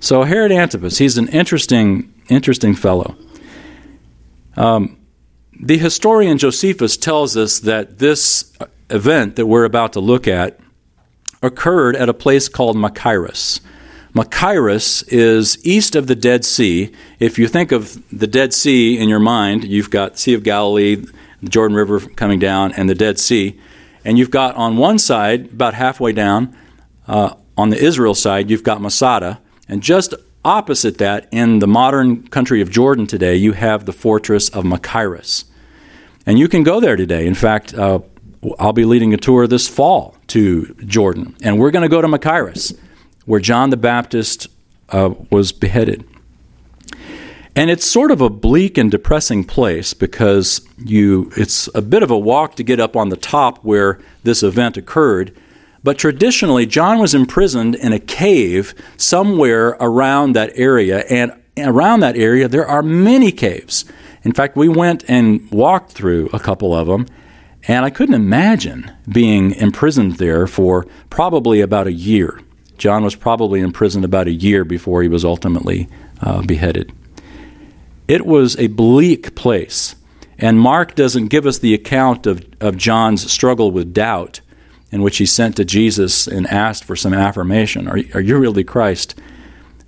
[0.00, 3.16] So Herod Antipas, he's an interesting interesting fellow.
[4.56, 4.98] Um,
[5.58, 8.52] the historian Josephus tells us that this
[8.90, 10.58] event that we're about to look at
[11.42, 13.60] occurred at a place called Machaerus.
[14.14, 16.92] Machaerus is east of the Dead Sea.
[17.18, 20.96] If you think of the Dead Sea in your mind, you've got Sea of Galilee,
[21.42, 23.58] the Jordan River coming down, and the Dead Sea.
[24.04, 26.54] And you've got on one side, about halfway down,
[27.08, 29.40] uh, on the Israel side, you've got Masada.
[29.66, 30.12] And just
[30.44, 35.44] opposite that, in the modern country of Jordan today, you have the fortress of Machaerus.
[36.26, 37.26] And you can go there today.
[37.26, 38.00] In fact, uh,
[38.58, 41.34] I'll be leading a tour this fall to Jordan.
[41.42, 42.76] And we're going to go to Machaerus,
[43.24, 44.48] where John the Baptist
[44.90, 46.06] uh, was beheaded.
[47.54, 52.10] And it's sort of a bleak and depressing place because you it's a bit of
[52.10, 55.36] a walk to get up on the top where this event occurred.
[55.84, 62.16] But traditionally, John was imprisoned in a cave somewhere around that area, and around that
[62.16, 63.84] area there are many caves.
[64.22, 67.06] In fact, we went and walked through a couple of them,
[67.68, 72.40] and I couldn't imagine being imprisoned there for probably about a year.
[72.82, 75.88] John was probably imprisoned about a year before he was ultimately
[76.20, 76.92] uh, beheaded.
[78.08, 79.94] It was a bleak place.
[80.36, 84.40] And Mark doesn't give us the account of, of John's struggle with doubt,
[84.90, 88.64] in which he sent to Jesus and asked for some affirmation Are, are you really
[88.64, 89.14] Christ?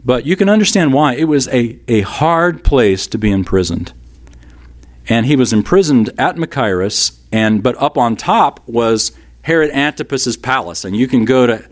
[0.04, 1.14] But you can understand why.
[1.14, 3.92] It was a, a hard place to be imprisoned.
[5.09, 9.11] And he was imprisoned at Machaerus, and but up on top was
[9.42, 10.85] Herod Antipas's palace.
[10.85, 11.68] And you can go to,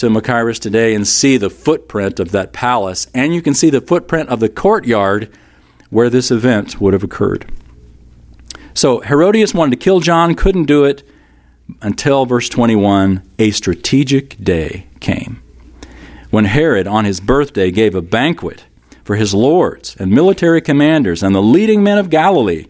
[0.00, 3.80] to Machaerus today and see the footprint of that palace, and you can see the
[3.80, 5.30] footprint of the courtyard
[5.90, 7.50] where this event would have occurred.
[8.72, 11.02] So Herodias wanted to kill John, couldn't do it
[11.82, 15.42] until verse 21 a strategic day came.
[16.30, 18.64] When Herod, on his birthday, gave a banquet
[19.04, 22.66] for his lords and military commanders and the leading men of Galilee,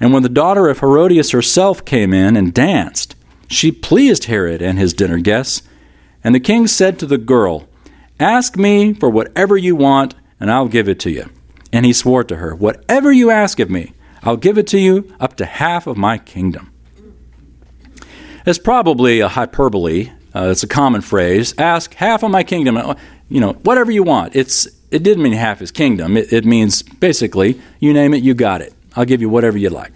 [0.00, 3.14] and when the daughter of Herodias herself came in and danced,
[3.48, 5.62] she pleased Herod and his dinner guests.
[6.26, 7.68] And the king said to the girl,
[8.18, 11.30] Ask me for whatever you want, and I'll give it to you.
[11.72, 13.92] And he swore to her, Whatever you ask of me,
[14.24, 16.72] I'll give it to you up to half of my kingdom.
[18.44, 20.10] It's probably a hyperbole.
[20.34, 21.54] Uh, it's a common phrase.
[21.58, 22.76] Ask half of my kingdom.
[22.76, 22.96] Uh,
[23.28, 24.34] you know, whatever you want.
[24.34, 26.16] It's it didn't mean half his kingdom.
[26.16, 28.74] It, it means basically, you name it, you got it.
[28.96, 29.92] I'll give you whatever you like.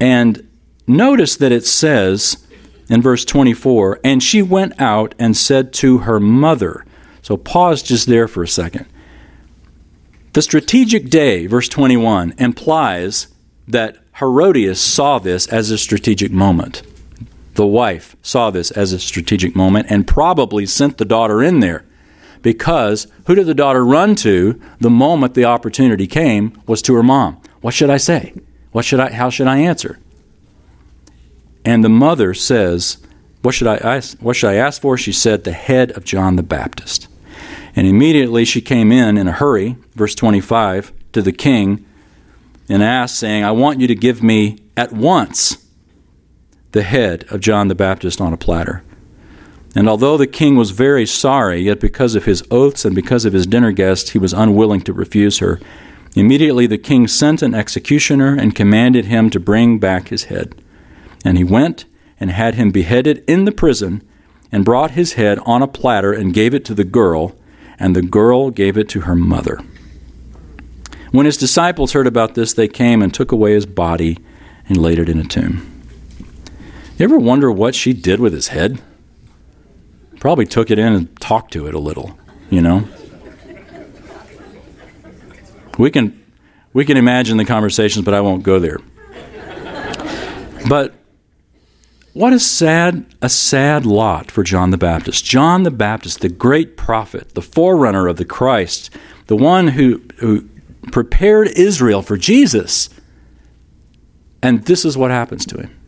[0.00, 0.48] And
[0.88, 2.44] notice that it says
[2.88, 6.84] in verse 24, and she went out and said to her mother.
[7.22, 8.86] So pause just there for a second.
[10.32, 13.28] The strategic day, verse 21, implies
[13.66, 16.82] that Herodias saw this as a strategic moment.
[17.54, 21.84] The wife saw this as a strategic moment and probably sent the daughter in there
[22.42, 27.02] because who did the daughter run to the moment the opportunity came was to her
[27.02, 27.40] mom.
[27.60, 28.34] What should I say?
[28.72, 29.98] What should I how should I answer?
[31.66, 32.98] And the mother says,
[33.42, 34.96] what should I ask, what should I ask for?
[34.96, 37.08] She said the head of John the Baptist.
[37.74, 41.84] And immediately she came in in a hurry, verse 25, to the king
[42.68, 45.58] and asked, saying, I want you to give me at once
[46.70, 48.84] the head of John the Baptist on a platter.
[49.74, 53.32] And although the king was very sorry, yet because of his oaths and because of
[53.32, 55.60] his dinner guests, he was unwilling to refuse her.
[56.14, 60.54] Immediately the king sent an executioner and commanded him to bring back his head.
[61.26, 61.84] And he went
[62.20, 64.02] and had him beheaded in the prison,
[64.52, 67.36] and brought his head on a platter and gave it to the girl
[67.78, 69.60] and the girl gave it to her mother.
[71.10, 74.18] When his disciples heard about this, they came and took away his body
[74.68, 75.84] and laid it in a tomb.
[76.96, 78.80] You ever wonder what she did with his head?
[80.20, 82.18] Probably took it in and talked to it a little,
[82.48, 82.88] you know?
[85.78, 86.22] We can
[86.72, 88.78] we can imagine the conversations, but I won't go there.
[90.68, 90.94] But
[92.16, 95.22] what a sad, a sad lot for John the Baptist.
[95.22, 98.88] John the Baptist, the great prophet, the forerunner of the Christ,
[99.26, 100.48] the one who, who
[100.90, 102.88] prepared Israel for Jesus.
[104.40, 105.78] And this is what happens to him.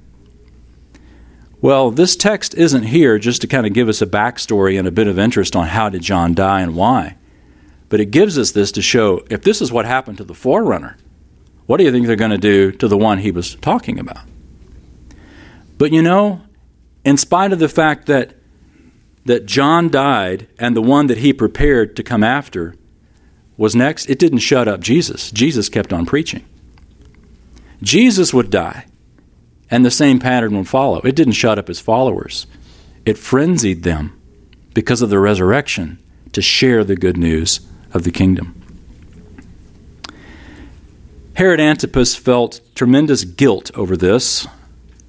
[1.62, 4.92] Well, this text isn't here just to kind of give us a backstory and a
[4.92, 7.16] bit of interest on how did John die and why.
[7.88, 10.98] But it gives us this to show if this is what happened to the forerunner,
[11.64, 14.26] what do you think they're going to do to the one he was talking about?
[15.78, 16.42] But you know,
[17.04, 18.34] in spite of the fact that
[19.24, 22.74] that John died and the one that he prepared to come after
[23.58, 25.30] was next, it didn't shut up Jesus.
[25.30, 26.46] Jesus kept on preaching.
[27.82, 28.86] Jesus would die,
[29.70, 31.00] and the same pattern would follow.
[31.00, 32.46] It didn't shut up his followers,
[33.04, 34.18] it frenzied them
[34.74, 35.98] because of the resurrection
[36.32, 37.60] to share the good news
[37.92, 38.54] of the kingdom.
[41.34, 44.46] Herod Antipas felt tremendous guilt over this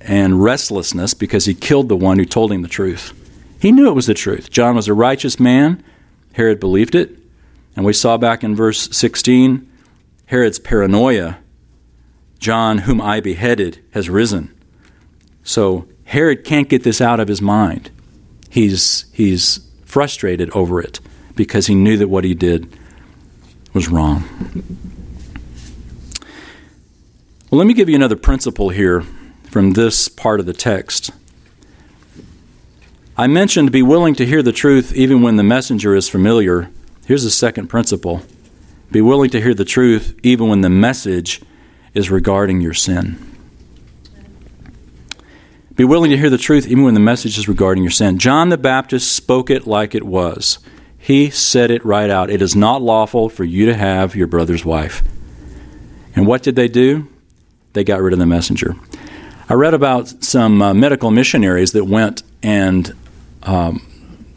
[0.01, 3.13] and restlessness because he killed the one who told him the truth.
[3.59, 4.49] He knew it was the truth.
[4.49, 5.83] John was a righteous man.
[6.33, 7.17] Herod believed it.
[7.75, 9.65] And we saw back in verse 16
[10.27, 11.39] Herod's paranoia.
[12.39, 14.53] John, whom I beheaded, has risen.
[15.43, 17.89] So Herod can't get this out of his mind.
[18.49, 20.99] He's, he's frustrated over it
[21.35, 22.77] because he knew that what he did
[23.73, 24.23] was wrong.
[27.49, 29.03] Well, let me give you another principle here
[29.49, 31.11] from this part of the text.
[33.17, 36.69] I mentioned be willing to hear the truth even when the messenger is familiar.
[37.05, 38.21] Here's the second principle
[38.91, 41.41] be willing to hear the truth even when the message
[41.93, 43.25] is regarding your sin.
[45.75, 48.19] Be willing to hear the truth even when the message is regarding your sin.
[48.19, 50.59] John the Baptist spoke it like it was.
[50.97, 52.29] He said it right out.
[52.29, 55.01] It is not lawful for you to have your brother's wife.
[56.15, 57.07] And what did they do?
[57.73, 58.75] They got rid of the messenger.
[59.51, 62.95] I read about some uh, medical missionaries that went and
[63.41, 63.81] um,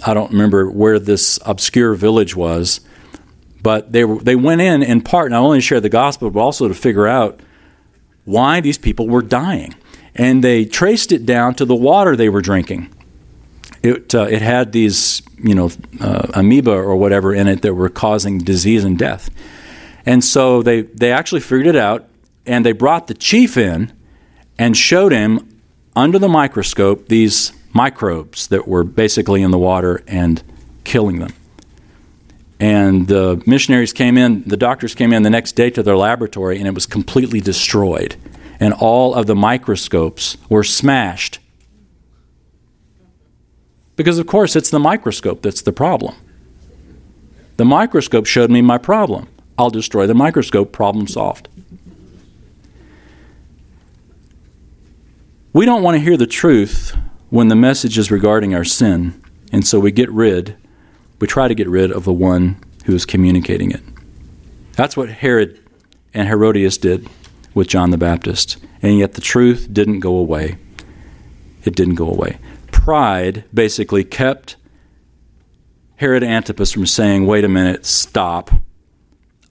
[0.07, 2.81] I don't remember where this obscure village was,
[3.63, 6.67] but they they went in in part not only to share the gospel but also
[6.67, 7.41] to figure out
[8.25, 9.75] why these people were dying,
[10.15, 12.89] and they traced it down to the water they were drinking.
[13.83, 17.91] It uh, it had these you know uh, amoeba or whatever in it that were
[17.91, 19.29] causing disease and death,
[20.07, 22.09] and so they they actually figured it out,
[22.47, 23.93] and they brought the chief in
[24.63, 25.61] and showed him
[25.97, 30.41] under the microscope these microbes that were basically in the water and
[30.85, 31.35] killing them.
[32.61, 36.59] And the missionaries came in, the doctors came in the next day to their laboratory,
[36.59, 38.15] and it was completely destroyed.
[38.61, 41.41] And all of the microscopes were smashed.
[43.97, 46.15] Because, of course, it's the microscope that's the problem.
[47.57, 49.27] The microscope showed me my problem.
[49.59, 51.49] I'll destroy the microscope, problem solved.
[55.55, 56.97] We don't want to hear the truth
[57.29, 59.23] when the message is regarding our sin,
[59.53, 60.57] and so we get rid,
[61.21, 63.83] we try to get rid of the one who is communicating it.
[64.77, 65.61] That's what Herod
[66.15, 67.07] and Herodias did
[67.53, 70.57] with John the Baptist, and yet the truth didn't go away.
[71.65, 72.39] It didn't go away.
[72.71, 74.57] Pride basically kept
[75.97, 78.51] Herod Antipas from saying, wait a minute, stop.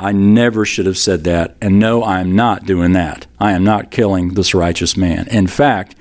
[0.01, 1.55] I never should have said that.
[1.61, 3.27] And no, I'm not doing that.
[3.39, 5.27] I am not killing this righteous man.
[5.27, 5.95] In fact,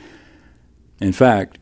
[1.00, 1.58] in fact,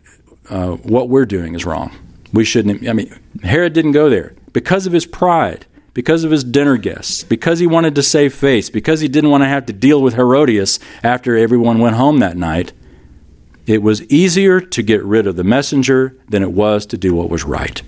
[0.48, 1.90] uh, what we're doing is wrong.
[2.32, 2.88] We shouldn't.
[2.88, 3.12] I mean,
[3.42, 7.66] Herod didn't go there because of his pride, because of his dinner guests, because he
[7.66, 11.36] wanted to save face, because he didn't want to have to deal with Herodias after
[11.36, 12.72] everyone went home that night.
[13.66, 17.28] It was easier to get rid of the messenger than it was to do what
[17.28, 17.82] was right.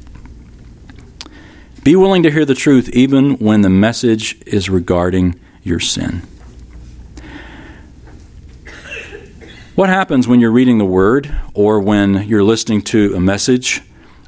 [1.83, 6.23] Be willing to hear the truth even when the message is regarding your sin.
[9.77, 13.81] What happens when you're reading the Word or when you're listening to a message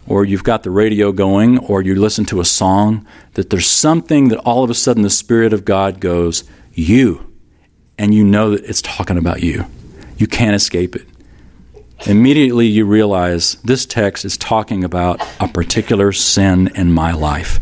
[0.07, 4.29] or you've got the radio going or you listen to a song that there's something
[4.29, 7.31] that all of a sudden the Spirit of God goes, You,
[7.99, 9.67] and you know that it's talking about you?
[10.17, 11.07] You can't escape it
[12.07, 17.61] immediately you realize this text is talking about a particular sin in my life.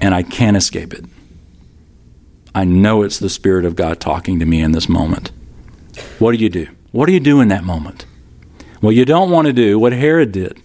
[0.00, 1.04] And I can't escape it.
[2.54, 5.30] I know it's the Spirit of God talking to me in this moment.
[6.18, 6.68] What do you do?
[6.90, 8.04] What do you do in that moment?
[8.82, 10.60] Well, you don't want to do what Herod did.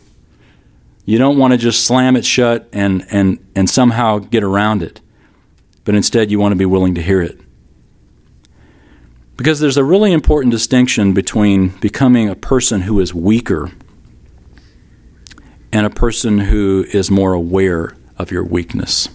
[1.05, 4.99] You don't want to just slam it shut and, and, and somehow get around it,
[5.85, 7.39] but instead you want to be willing to hear it.
[9.37, 13.71] Because there's a really important distinction between becoming a person who is weaker
[15.71, 19.09] and a person who is more aware of your weakness.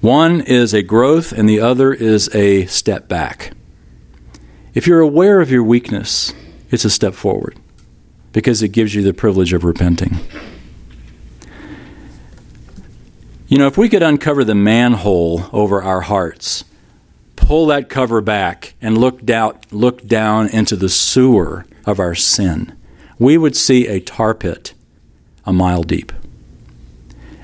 [0.00, 3.52] One is a growth, and the other is a step back.
[4.74, 6.34] If you're aware of your weakness,
[6.70, 7.58] it's a step forward
[8.32, 10.18] because it gives you the privilege of repenting.
[13.48, 16.64] You know, if we could uncover the manhole over our hearts,
[17.46, 22.76] pull that cover back, and look down, look down into the sewer of our sin,
[23.20, 24.74] we would see a tar pit
[25.44, 26.12] a mile deep.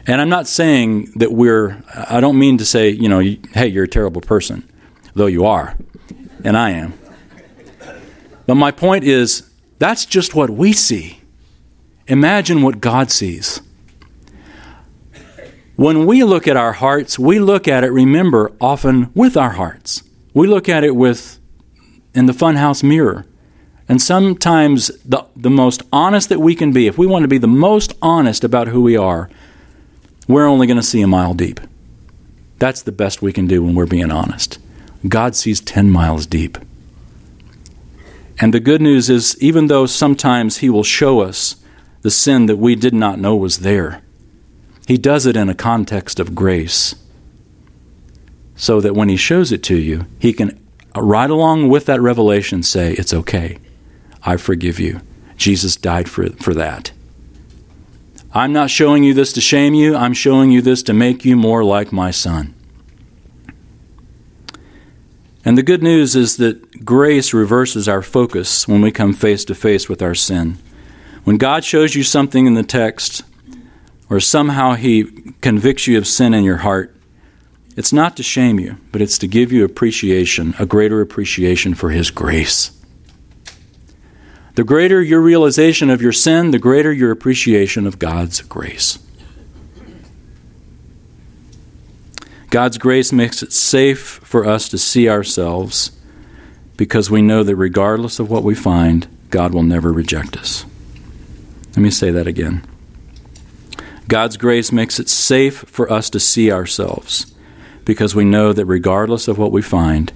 [0.04, 3.84] And I'm not saying that we're, I don't mean to say, you know, hey, you're
[3.84, 4.68] a terrible person,
[5.14, 5.76] though you are,
[6.42, 6.94] and I am.
[8.46, 9.48] But my point is,
[9.78, 11.20] that's just what we see.
[12.08, 13.60] Imagine what God sees.
[15.82, 20.04] When we look at our hearts, we look at it, remember, often with our hearts.
[20.32, 21.40] We look at it with
[22.14, 23.26] in the funhouse mirror.
[23.88, 27.36] And sometimes the, the most honest that we can be, if we want to be
[27.36, 29.28] the most honest about who we are,
[30.28, 31.58] we're only going to see a mile deep.
[32.60, 34.60] That's the best we can do when we're being honest.
[35.08, 36.58] God sees 10 miles deep.
[38.38, 41.56] And the good news is, even though sometimes He will show us
[42.02, 44.01] the sin that we did not know was there,
[44.86, 46.94] He does it in a context of grace.
[48.56, 50.60] So that when He shows it to you, He can,
[50.94, 53.58] right along with that revelation, say, It's okay.
[54.22, 55.00] I forgive you.
[55.36, 56.92] Jesus died for, for that.
[58.34, 61.36] I'm not showing you this to shame you, I'm showing you this to make you
[61.36, 62.54] more like my son.
[65.44, 69.54] And the good news is that grace reverses our focus when we come face to
[69.54, 70.56] face with our sin.
[71.24, 73.22] When God shows you something in the text,
[74.12, 75.04] or somehow He
[75.40, 76.94] convicts you of sin in your heart,
[77.78, 81.88] it's not to shame you, but it's to give you appreciation, a greater appreciation for
[81.88, 82.78] His grace.
[84.54, 88.98] The greater your realization of your sin, the greater your appreciation of God's grace.
[92.50, 95.90] God's grace makes it safe for us to see ourselves
[96.76, 100.66] because we know that regardless of what we find, God will never reject us.
[101.68, 102.66] Let me say that again.
[104.08, 107.34] God's grace makes it safe for us to see ourselves
[107.84, 110.12] because we know that regardless of what we find,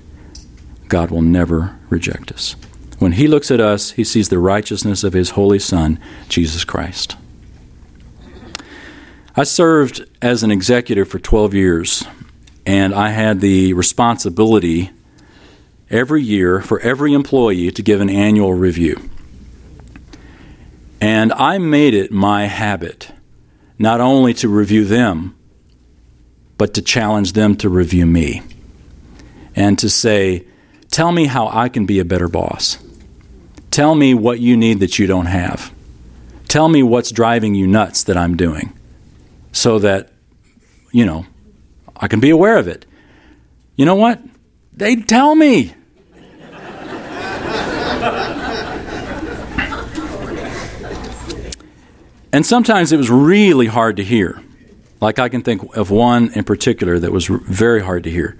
[0.88, 2.56] God will never reject us.
[2.98, 7.16] When he looks at us, he sees the righteousness of his holy Son, Jesus Christ.
[9.36, 12.04] I served as an executive for 12 years,
[12.64, 14.90] and I had the responsibility
[15.90, 19.10] every year for every employee to give an annual review.
[21.00, 23.12] And I made it my habit
[23.78, 25.36] not only to review them,
[26.58, 28.42] but to challenge them to review me
[29.54, 30.46] and to say,
[30.90, 32.78] Tell me how I can be a better boss.
[33.70, 35.70] Tell me what you need that you don't have.
[36.48, 38.72] Tell me what's driving you nuts that I'm doing
[39.52, 40.10] so that,
[40.92, 41.26] you know,
[41.94, 42.86] I can be aware of it.
[43.76, 44.20] You know what?
[44.72, 45.74] They'd tell me.
[52.32, 54.42] And sometimes it was really hard to hear.
[55.00, 58.36] Like I can think of one in particular that was very hard to hear.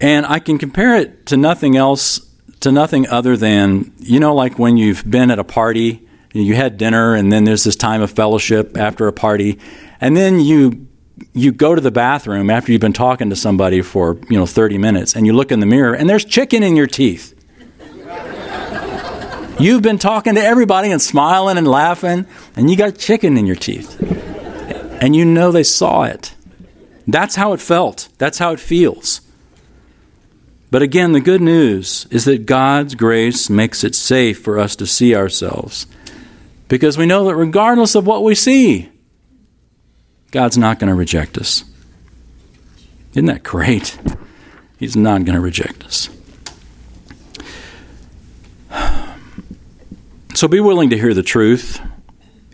[0.00, 2.20] And I can compare it to nothing else
[2.60, 6.76] to nothing other than, you know, like when you've been at a party, you had
[6.76, 9.58] dinner, and then there's this time of fellowship after a party,
[10.00, 10.86] and then you
[11.32, 14.78] you go to the bathroom after you've been talking to somebody for you know 30
[14.78, 17.34] minutes and you look in the mirror and there's chicken in your teeth
[19.58, 22.24] you've been talking to everybody and smiling and laughing
[22.58, 23.98] and you got chicken in your teeth
[25.00, 26.34] and you know they saw it
[27.06, 29.22] that's how it felt that's how it feels
[30.70, 34.86] but again, the good news is that God's grace makes it safe for us to
[34.86, 35.86] see ourselves.
[36.68, 38.90] Because we know that regardless of what we see,
[40.30, 41.64] God's not going to reject us.
[43.12, 43.98] Isn't that great?
[44.78, 46.10] He's not going to reject us.
[50.34, 51.80] So be willing to hear the truth,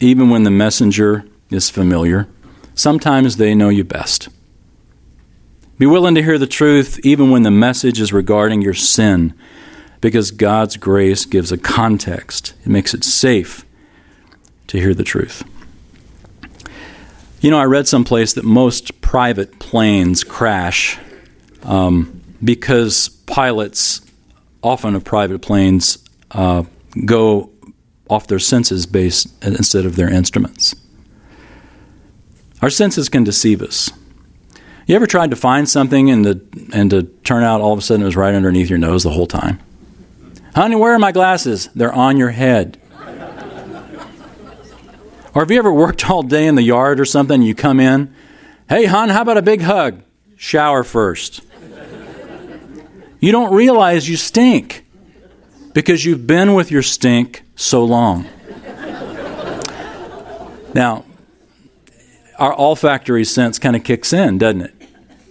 [0.00, 2.28] even when the messenger is familiar.
[2.74, 4.28] Sometimes they know you best.
[5.78, 9.34] Be willing to hear the truth even when the message is regarding your sin,
[10.00, 12.54] because God's grace gives a context.
[12.62, 13.64] It makes it safe
[14.68, 15.42] to hear the truth.
[17.40, 20.98] You know, I read someplace that most private planes crash
[21.62, 24.00] um, because pilots,
[24.62, 25.98] often of private planes,
[26.30, 26.64] uh,
[27.04, 27.50] go
[28.08, 30.74] off their senses based instead of their instruments.
[32.60, 33.90] Our senses can deceive us.
[34.86, 36.40] You ever tried to find something and to,
[36.72, 39.10] and to turn out all of a sudden it was right underneath your nose the
[39.10, 39.60] whole time?
[40.54, 41.68] Honey, where are my glasses?
[41.74, 42.80] They're on your head.
[45.34, 47.36] or have you ever worked all day in the yard or something?
[47.36, 48.14] and You come in,
[48.68, 50.02] hey, hon, how about a big hug?
[50.36, 51.40] Shower first.
[53.20, 54.84] you don't realize you stink
[55.72, 58.26] because you've been with your stink so long.
[60.74, 61.04] now,
[62.38, 64.74] our olfactory sense kind of kicks in, doesn't it?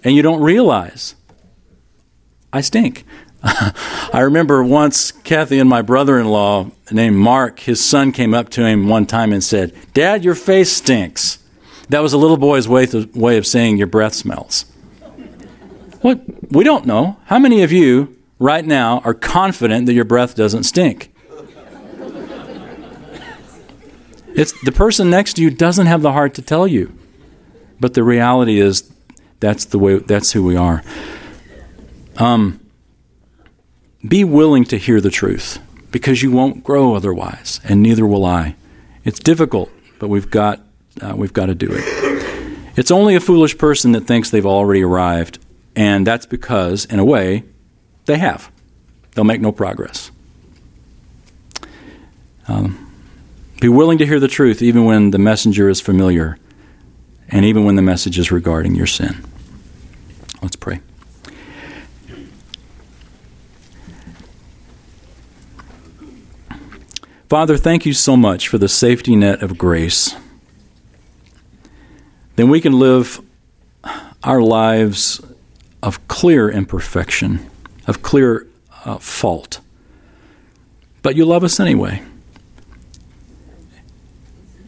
[0.03, 1.15] And you don't realize
[2.51, 3.05] I stink.
[3.43, 8.49] I remember once Kathy and my brother in law, named Mark, his son came up
[8.49, 11.39] to him one time and said, Dad, your face stinks.
[11.89, 14.65] That was a little boy's way, way of saying your breath smells.
[16.01, 16.21] What?
[16.51, 17.17] We don't know.
[17.25, 21.12] How many of you right now are confident that your breath doesn't stink?
[24.35, 26.97] It's the person next to you doesn't have the heart to tell you.
[27.79, 28.91] But the reality is
[29.39, 30.83] that's the way that's who we are.
[32.17, 32.59] Um,
[34.07, 35.59] be willing to hear the truth
[35.91, 38.55] because you won't grow otherwise, and neither will I.
[39.03, 39.69] It's difficult,
[39.99, 40.61] but we've got
[41.01, 41.83] uh, we've got to do it.
[42.75, 45.39] It's only a foolish person that thinks they've already arrived,
[45.75, 47.43] and that's because, in a way,
[48.05, 48.51] they have.
[49.13, 50.09] They'll make no progress.
[52.47, 52.82] Um,
[53.63, 56.37] be willing to hear the truth even when the messenger is familiar
[57.29, 59.23] and even when the message is regarding your sin.
[60.41, 60.81] Let's pray.
[67.29, 70.13] Father, thank you so much for the safety net of grace.
[72.35, 73.21] Then we can live
[74.25, 75.21] our lives
[75.81, 77.49] of clear imperfection,
[77.87, 78.45] of clear
[78.83, 79.61] uh, fault.
[81.01, 82.03] But you love us anyway.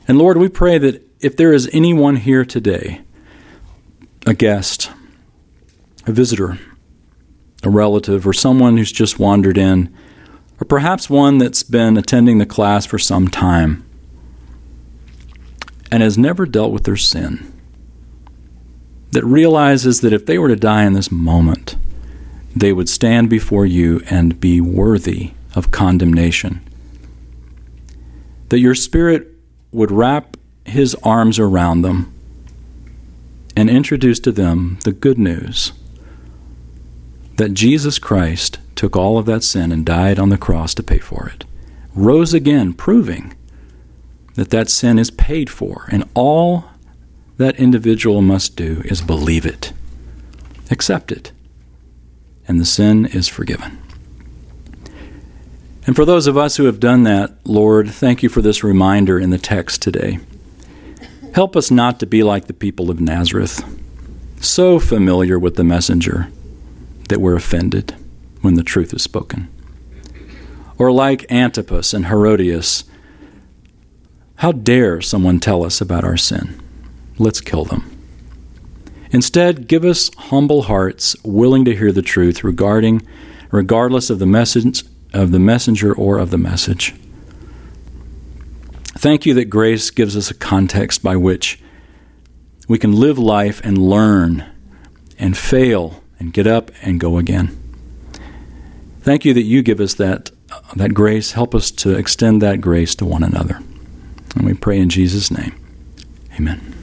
[0.07, 3.01] And Lord, we pray that if there is anyone here today,
[4.25, 4.91] a guest,
[6.05, 6.59] a visitor,
[7.63, 9.95] a relative, or someone who's just wandered in,
[10.61, 13.83] or perhaps one that's been attending the class for some time
[15.91, 17.51] and has never dealt with their sin,
[19.11, 21.75] that realizes that if they were to die in this moment,
[22.55, 26.61] they would stand before you and be worthy of condemnation.
[28.49, 29.34] That your Spirit
[29.75, 32.13] would wrap his arms around them
[33.55, 35.73] and introduce to them the good news
[37.35, 40.99] that Jesus Christ took all of that sin and died on the cross to pay
[40.99, 41.43] for it,
[41.93, 43.33] rose again, proving
[44.35, 46.65] that that sin is paid for, and all
[47.37, 49.73] that individual must do is believe it,
[50.71, 51.31] accept it,
[52.47, 53.84] and the sin is forgiven.
[55.87, 59.19] And for those of us who have done that, Lord, thank you for this reminder
[59.19, 60.19] in the text today.
[61.33, 63.63] Help us not to be like the people of Nazareth,
[64.41, 66.29] so familiar with the messenger
[67.09, 67.95] that we're offended
[68.41, 69.47] when the truth is spoken.
[70.77, 72.85] Or like Antipas and Herodias,
[74.37, 76.59] how dare someone tell us about our sin?
[77.17, 77.91] Let's kill them.
[79.11, 83.01] Instead, give us humble hearts willing to hear the truth regarding
[83.51, 84.83] regardless of the message
[85.15, 86.93] of the messenger or of the message.
[88.97, 91.59] Thank you that grace gives us a context by which
[92.67, 94.45] we can live life and learn
[95.17, 97.57] and fail and get up and go again.
[99.01, 100.31] Thank you that you give us that,
[100.75, 101.33] that grace.
[101.33, 103.59] Help us to extend that grace to one another.
[104.35, 105.55] And we pray in Jesus' name.
[106.35, 106.74] Amen.